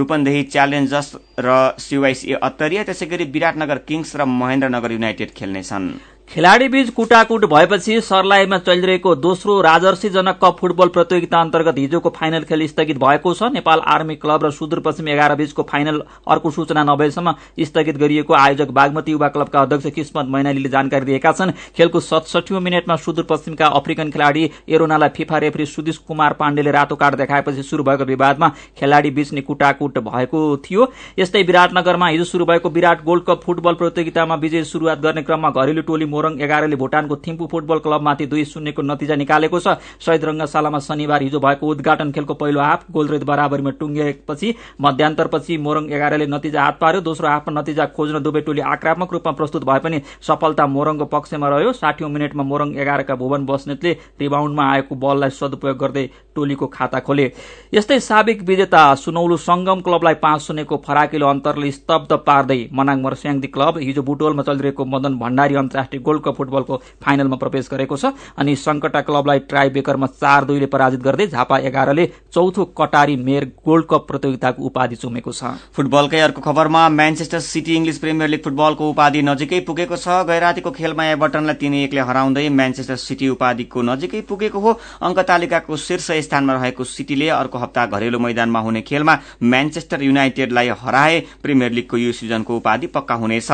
रूपन्देही 0.00 0.42
च्यालेन्जर्स 0.52 1.08
र 1.44 1.48
सिवाइसी 1.76 2.32
अत्तरिया 2.40 2.82
त्यसै 2.88 3.06
गरी 3.06 3.24
विराटनगर 3.36 3.78
किङ्स 3.88 4.16
र 4.16 4.24
महेन्द्रनगर 4.24 4.92
युनाइटेड 4.96 5.30
खेल्नेछन्। 5.36 5.88
खेलाड़ी 6.30 6.66
बीच 6.68 6.90
कुटाकुट 6.90 7.44
भएपछि 7.50 8.00
सर्लाहीमा 8.00 8.58
चलिरहेको 8.58 9.14
दोस्रो 9.16 9.60
राजर्षीजनक 9.60 10.38
कप 10.42 10.56
फुटबल 10.58 10.88
प्रतियोगिता 10.88 11.40
अन्तर्गत 11.40 11.78
हिजोको 11.78 12.10
फाइनल 12.10 12.42
खेल 12.42 12.66
स्थगित 12.66 12.98
भएको 12.98 13.32
छ। 13.34 13.48
नेपाल 13.52 13.80
आर्मी 13.84 14.14
क्लब 14.16 14.44
र 14.44 14.50
सुदूरपश्चिम 14.52 15.08
एघार 15.08 15.34
बीचको 15.36 15.62
फाइनल 15.70 16.00
अर्को 16.28 16.50
सूचना 16.50 16.84
नभएसम्म 16.84 17.32
स्थगित 17.60 17.96
गरिएको 17.98 18.34
आयोजक 18.34 18.70
बागमती 18.70 19.12
युवा 19.12 19.28
क्लबका 19.28 19.60
अध्यक्ष 19.60 19.86
किस्मत 19.90 20.26
मैनालीले 20.30 20.68
जानकारी 20.68 21.04
दिएका 21.06 21.32
छन्। 21.32 21.50
खेलको 21.76 22.00
सतसठी 22.00 22.58
मिनटमा 22.60 22.96
सुदूरपश्चिमका 22.98 23.66
अफ्रिकन 23.80 24.10
खेलाड़ी 24.10 24.50
एरोनालाई 24.70 25.08
फिफा 25.16 25.38
रेफ्री 25.40 25.66
सुदिश 25.66 25.98
कुमार 26.06 26.32
पाण्डेले 26.38 26.70
रातो 26.70 26.96
कार्ड 26.96 27.16
देखाएपछि 27.16 27.62
शुरू 27.64 27.84
भएको 27.84 28.04
विवादमा 28.04 28.52
खेलाड़ी 28.78 29.10
बीच 29.10 29.32
नै 29.32 29.40
कुटाकुट 29.42 29.98
भएको 30.06 30.44
थियो। 30.60 30.88
यस्तै 31.18 31.42
विराटनगरमा 31.42 32.08
हिजो 32.08 32.24
शुरू 32.26 32.46
भएको 32.46 32.70
विराट 32.70 33.04
गोल्ड 33.04 33.24
कप 33.26 33.42
फुटबल 33.44 33.82
प्रतियोगितामा 33.82 34.34
विजय 34.38 34.64
शुरूआत 34.66 34.98
गर्ने 35.00 35.22
क्रममा 35.24 35.50
घरेलु 35.52 35.82
टोली 35.82 36.10
मोरङ 36.20 36.40
एघारले 36.42 36.76
भूटानको 36.76 37.16
थिम्पू 37.26 37.46
फुटबल 37.52 37.78
क्लबमाथि 37.80 38.26
दुई 38.28 38.44
शून्यको 38.44 38.82
नतिजा 38.82 39.14
निकालेको 39.16 39.58
छ। 39.60 39.80
शहीद 40.04 40.24
रंगशालामा 40.24 40.78
शनिबार 40.78 41.22
हिजो 41.22 41.38
भएको 41.40 41.66
उद्घाटन 41.66 42.10
खेलको 42.12 42.34
पहिलो 42.36 42.60
हाफ 42.60 42.84
गोलरेत 42.92 43.24
बराबरीमा 43.24 43.70
टुङ्गिएपछि 43.80 44.54
मध्यान्तरपछि 44.80 45.56
मोरङ 45.58 45.88
एघारले 45.90 46.26
नतिजा 46.26 46.62
हात 46.62 46.78
पार्यो। 46.80 47.00
दोस्रो 47.00 47.28
हाफमा 47.28 47.60
नतिजा 47.60 47.86
खोज्न 47.96 48.22
दुवै 48.22 48.40
टोली 48.42 48.60
आक्रामक 48.74 49.12
रूपमा 49.12 49.32
प्रस्तुत 49.40 49.64
भए 49.64 49.80
पनि 49.80 50.00
सफलता 50.20 50.66
मोरङको 50.66 51.04
पक्षमा 51.08 51.48
रह्यो। 51.48 51.72
साठी 51.72 52.04
मिनटमा 52.04 52.42
मोरङ 52.44 52.74
एघारका 52.76 53.14
भुवन 53.16 53.46
बस्नेतले 53.46 53.92
रिबाउन्डमा 54.20 54.64
आएको 54.72 54.94
बललाई 54.96 55.30
सदुपयोग 55.32 55.76
गर्दै 55.78 56.04
टोलीको 56.40 56.66
खाता 56.72 57.00
खोले। 57.06 57.30
यस्तै 57.74 58.00
साबिक 58.00 58.42
विजेता 58.48 58.82
सुनौलो 58.96 59.36
संगम 59.38 59.80
क्लबलाई 59.86 60.14
पाँच 60.18 60.40
शून्यको 60.42 60.76
फराकिलो 60.86 61.26
अन्तरले 61.28 61.70
स्तब्ध 61.72 62.12
पार्दै 62.26 62.58
मनाङ 62.72 63.00
मर्स्याङदी 63.02 63.48
क्लब 63.54 63.78
हिजो 63.80 64.02
बुटोलमा 64.02 64.42
चलिरहेको 64.42 64.84
मदन 64.86 65.18
भण्डारी 65.18 65.54
अन्तर्राष्ट्रिय 65.56 66.02
गोल्ड 66.02 66.22
कप 66.24 66.36
फुटबलको 66.36 66.76
फाइनलमा 67.04 67.36
प्रवेश 67.36 67.68
गरेको 67.70 67.96
छ 67.96 68.12
अनि 68.38 68.54
संकटा 68.58 69.00
क्लबलाई 69.02 69.38
ट्राई 69.50 69.68
बेकरमा 69.70 70.06
चार 70.14 70.44
दुईले 70.44 70.66
पराजित 70.72 71.02
गर्दै 71.02 71.26
झापा 71.28 71.58
एघारले 71.68 72.06
चौथो 72.32 72.64
कटारी 72.80 73.16
मेयर 73.20 73.44
गोल्ड 73.66 73.86
कप 73.90 74.06
प्रतियोगिताको 74.08 74.62
उपाधि 74.64 74.96
चुमेको 74.96 75.32
छ। 75.32 75.52
फुटबलकै 75.76 76.20
अर्को 76.20 76.40
खबरमा 76.40 76.88
Manchester 76.90 77.40
city 77.42 77.74
English 77.76 77.98
premier 77.98 78.30
league 78.30 78.42
फुटबलको 78.44 78.90
उपाधि 78.90 79.22
नजिकै 79.22 79.60
पुगेको 79.68 79.96
छ। 79.96 80.24
गैरातीको 80.30 80.70
खेलमा 80.72 81.04
एभर्टनलाई 81.12 81.60
तीन 81.60 81.74
एकले 81.82 82.00
हराउँदै 82.10 82.48
म्यान्चेस्टर 82.50 82.96
सिटी 82.98 83.28
उपाधिको 83.30 83.82
नजिकै 83.82 84.20
पुगेको 84.30 84.58
हो। 84.60 84.72
अङ्क 85.02 85.18
तालिकाको 85.28 85.76
शीर्ष 85.78 86.10
स्थानमा 86.30 86.54
रहेको 86.54 86.84
सिटीले 86.86 87.28
अर्को 87.34 87.58
हप्ता 87.58 87.86
घरेलु 87.88 88.18
मैदानमा 88.20 88.60
हुने 88.60 88.80
खेलमा 88.86 89.18
म्यान्चेस्टर 89.42 90.02
युनाइटेडलाई 90.02 90.68
हराए। 90.78 91.18
प्रिमियर 91.42 91.70
लिगको 91.72 91.96
यो 91.96 92.12
सिजनको 92.12 92.56
उपाधि 92.56 92.86
पक्का 92.86 93.14
हुनेछ। 93.14 93.50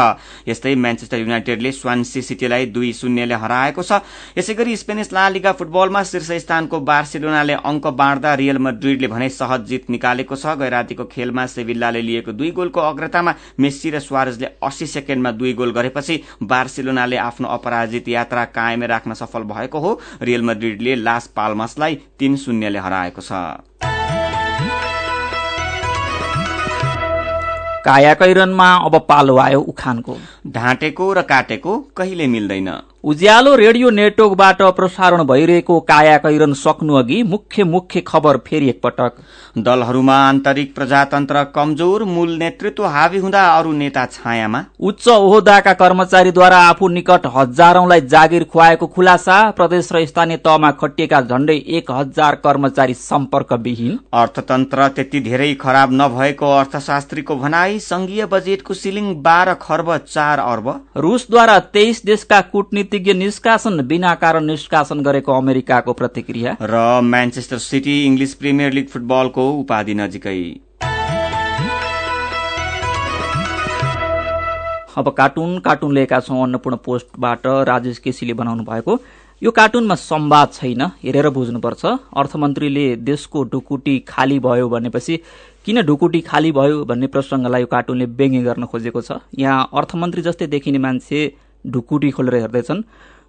यस्तै 0.49 0.75
म्यान्चेस्टर 0.77 1.19
युनाइटेडले 1.19 1.73
स्वान्सी 1.73 2.23
सिटीलाई 2.23 2.67
दुई 2.69 2.93
शून्यले 2.93 3.35
हराएको 3.35 3.83
छ। 3.83 4.05
यसै 4.37 4.55
गरी 4.55 4.77
स्पेनिस 4.77 5.12
ला 5.12 5.29
लिगा 5.29 5.53
फुटबलमा 5.57 6.03
शीर्ष 6.05 6.31
स्थानको 6.45 6.81
बार्सिलोनाले 6.83 7.55
अङ्क 7.65 7.87
बाँड्दा 7.97 8.35
रियल 8.35 8.59
मड्रिडले 8.59 9.09
भने 9.09 9.29
सहज 9.31 9.65
जित 9.67 9.91
निकालेको 9.91 10.37
छ। 10.37 10.59
गैरातीको 10.59 11.05
खेलमा 11.07 11.47
सेभिल्लाले 11.47 12.03
लिएको 12.03 12.33
दुई 12.33 12.51
गोलको 12.53 12.81
अग्रतामा 12.83 13.35
मेस्सी 13.57 13.91
र 13.91 13.99
स्वारेजले 14.01 14.47
अस्सी 14.61 14.87
सेकेण्डमा 14.89 15.31
दुई 15.33 15.53
गोल 15.55 15.73
गरेपछि 15.73 16.21
बार्सिलोनाले 16.45 17.17
आफ्नो 17.19 17.49
अपराजित 17.49 18.09
यात्रा 18.09 18.45
कायम 18.53 18.83
राख्न 18.85 19.15
सफल 19.15 19.43
भएको 19.47 19.79
हो। 19.79 20.01
रियल 20.23 20.43
मड्रिडले 20.43 20.95
लास 20.97 21.27
पाल्मसलाई 21.37 21.95
तीन 22.19 22.37
शून्यले 22.57 22.79
हराएको 22.79 23.21
छ। 23.21 23.33
कायाकैरनमा 27.85 28.69
अब 28.87 28.95
पालो 29.09 29.37
आयो 29.37 29.61
उखानको। 29.61 30.16
ढाँटेको 30.49 31.12
र 31.12 31.23
काटेको 31.23 31.73
कहिले 31.97 32.27
मिल्दैन। 32.27 32.69
उज्यालो 33.07 33.55
रेडियो 33.57 33.90
नेटवर्कबाट 33.90 34.62
प्रसारण 34.77 35.23
भइरहेको 35.25 35.79
कायाकैरन 35.81 36.53
सक्नु 36.55 36.95
अघि 36.95 37.23
मुख्य 37.25 37.64
मुख्य 37.64 38.01
खबर 38.07 38.37
फेरि 38.47 38.69
एकपटक। 38.69 39.12
दलहरूमा 39.59 40.16
आन्तरिक 40.21 40.75
प्रजातन्त्र 40.75 41.42
कमजोर 41.55 42.05
मूल 42.05 42.31
नेतृत्व 42.38 42.87
हावी 42.87 43.19
हुँदा 43.19 43.42
अरू 43.51 43.73
नेता 43.73 44.05
छायामा। 44.07 44.64
उच्च 44.83 45.07
ओहदाका 45.09 45.73
कर्मचारीद्वारा 45.75 46.59
आफू 46.62 46.88
निकट 46.88 47.27
हजारौंलाई 47.37 48.01
जागिर 48.07 48.45
खुवाएको 48.45 48.87
खुलासा 48.88 49.38
प्रदेश 49.53 49.92
र 49.92 50.05
स्थानीय 50.07 50.37
तहमा 50.38 50.71
खटिएका 50.81 51.21
झण्डै 51.21 51.57
एक 51.79 51.90
हजार 51.90 52.35
कर्मचारी 52.42 52.95
सम्पर्कविहीन। 52.97 53.99
अर्थतन्त्र 54.14 54.88
त्यति 54.88 55.21
धेरै 55.21 55.53
खराब 55.62 55.92
नभएको 55.92 56.53
अर्थशास्त्रीको 56.57 57.37
भनाई 57.37 57.79
संघीय 57.87 58.27
बजेटको 58.27 58.75
सिलिङ 58.75 59.14
बाह्र 59.23 59.55
खर्ब 59.62 59.97
चार 60.09 60.45
अर्ब। 60.49 60.75
रूसद्वारा 60.99 61.59
तेइस 61.73 62.05
देशका 62.07 62.40
कूटनीतिज्ञ 62.97 63.13
निष्कासन 63.15 63.81
बिना 63.87 64.15
कारण 64.15 64.45
निष्कासन 64.47 65.01
गरेको 65.03 65.33
अमेरिकाको 65.33 65.93
प्रतिक्रिया। 65.93 66.57
र 66.63 67.01
Manchester 67.05 67.59
city 67.61 67.95
English 68.07 68.35
premier 68.35 68.73
league 68.73 68.89
फुटबलको 68.89 69.45
उपाधि 69.61 69.95
नजिकै। 69.95 70.41
अब 74.97 75.09
कार्टुन 75.13 75.59
कार्टुन 75.61 75.93
लिएका 75.95 76.21
छौँ 76.21 76.43
अन्नपूर्ण 76.43 76.77
पोस्टबाट 76.81 77.47
राजेश 77.69 77.99
केसीले 77.99 78.33
बनाउनु 78.33 78.65
भएको। 78.65 78.99
यो 79.43 79.51
कार्टुनमा 79.53 79.95
संवाद 79.95 80.49
छैन 80.53 80.83
हेरेर 81.05 81.29
बुझ्नुपर्छ। 81.29 81.85
अर्थमन्त्रीले 82.17 82.87
देशको 83.05 83.45
ढुकुटी 83.53 83.99
खाली 84.09 84.39
भयो 84.41 84.69
भनेपछि 84.69 85.21
किन 85.67 85.83
ढुकुटी 85.85 86.21
खाली 86.25 86.53
भयो 86.53 86.85
भन्ने 86.85 87.07
प्रसङ्गलाई 87.13 87.61
यो 87.61 87.67
कार्टुनले 87.69 88.07
व्यङ्ग्य 88.17 88.43
गर्न 88.43 88.65
खोजेको 88.65 89.01
छ। 89.01 89.21
यहाँ 89.37 89.69
अर्थमन्त्री 89.75 90.23
जस्तै 90.23 90.47
देखिने 90.49 90.79
मान्छे 90.79 91.21
ढुकुटी 91.67 92.11
खोलेर 92.11 92.35
हेर्दैछन्। 92.35 92.83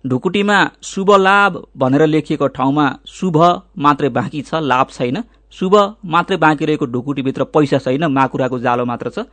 ढुकुटीमा 0.03 0.57
शुभ 0.83 1.11
लाभ 1.11 1.61
भनेर 1.77 2.05
लेखिएको 2.07 2.47
ठाउँमा 2.47 2.85
शुभ 3.07 3.37
मात्रै 3.77 4.09
बाँकी 4.09 4.41
छ 4.41 4.61
लाभ 4.63 4.87
छैन। 4.91 5.23
शुभ 5.53 5.75
मात्रै 6.05 6.37
बाँकी 6.37 6.65
रहेको 6.65 6.85
ढुकुटीभित्र 6.85 7.43
पैसा 7.53 7.77
छैन 7.77 8.05
माकुराको 8.07 8.59
जालो 8.59 8.85
मात्र 8.85 9.09
छ। 9.09 9.25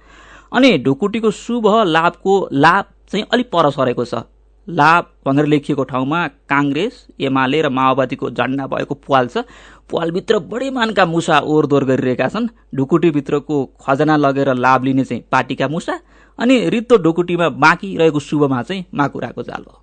अनि 0.52 0.78
ढुकुटीको 0.78 1.30
शुभ 1.30 1.66
लाभको 1.86 2.48
लाभ 2.52 2.84
चाहिँ 3.10 3.26
अलिक 3.32 3.50
पर 3.50 3.70
सरेको 3.70 4.04
छ। 4.04 4.22
लाभ 4.68 5.06
भनेर 5.26 5.46
लेखिएको 5.46 5.84
ठाउँमा 5.84 6.26
काङ्ग्रेस 6.48 7.06
एमाले 7.20 7.60
र 7.62 7.68
माओवादीको 7.68 8.30
झण्डा 8.30 8.66
भएको 8.66 8.94
पाल 9.04 9.26
छ। 9.28 9.44
पालभित्र 9.92 10.38
बढी 10.48 10.70
मानका 10.70 11.04
मुसा 11.06 11.38
ओहोरदोहोर 11.40 11.84
गरिरहेका 11.84 12.28
छन्। 12.28 12.48
ढुकुटीभित्रको 12.74 13.64
खजना 13.80 14.16
लगेर 14.16 14.54
लाभ 14.56 14.84
लिने 14.84 15.04
चाहिँ 15.04 15.22
पार्टीका 15.32 15.68
मुसा 15.68 15.98
अनि 16.38 16.54
रित्तो 16.70 16.96
ढुकुटीमा 16.98 17.48
बाँकी 17.48 17.96
रहेको 17.96 18.20
शुभमा 18.20 18.62
चाहिँ 18.62 18.84
माकुराको 18.94 19.42
जालो 19.42 19.80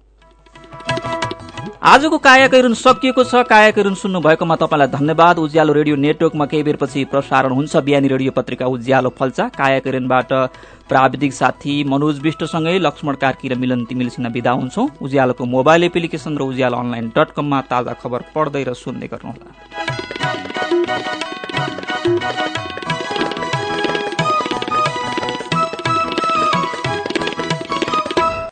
आजको 1.82 2.18
कायाकैरुन 2.18 2.74
सकिएको 2.74 3.24
छ। 3.24 3.42
कायाकैरुन 3.50 3.96
सुन्नु 3.96 4.20
भएकोमा 4.22 4.56
तपाईँलाई 4.56 4.88
धन्यवाद। 4.88 5.40
उज्यालो 5.40 5.74
रेडियो 5.74 5.96
नेटवर्कमा 5.96 6.46
केही 6.46 6.64
बेरपछि 6.64 7.06
प्रसारण 7.10 7.52
हुन्छ। 7.52 7.76
बिहानी 7.78 8.08
रेडियो 8.08 8.32
पत्रिका 8.32 8.66
उज्यालो 8.68 9.10
फल्चा। 9.18 9.48
कायाकैरुनबाट 9.58 10.34
प्राविधिक 10.90 11.34
साथी 11.34 11.84
मनोज 11.90 12.20
विष्टसँगै 12.22 12.78
लक्ष्मण 12.80 13.16
कार्की 13.18 13.48
र 13.50 13.56
मिलन 13.58 13.86
तिमिल 13.90 14.10
सिन्हा 14.10 14.32
विदा 14.32 14.52
हुन्छौ। 14.52 14.88
उज्यालोको 15.02 15.46
मोबाइल 15.48 15.84
एप्लिकेशन 15.84 16.38
र 16.38 16.42
उज्यालो 16.44 16.78
अनलाइन 16.78 17.12
डट 17.18 17.30
कममा 17.34 17.62
ताजा 17.66 17.94
खबर 17.98 18.22
पढ्दै 18.36 18.64
र 18.64 18.74
सुन्दै 18.76 19.08
गर्नुहोला। 19.08 19.50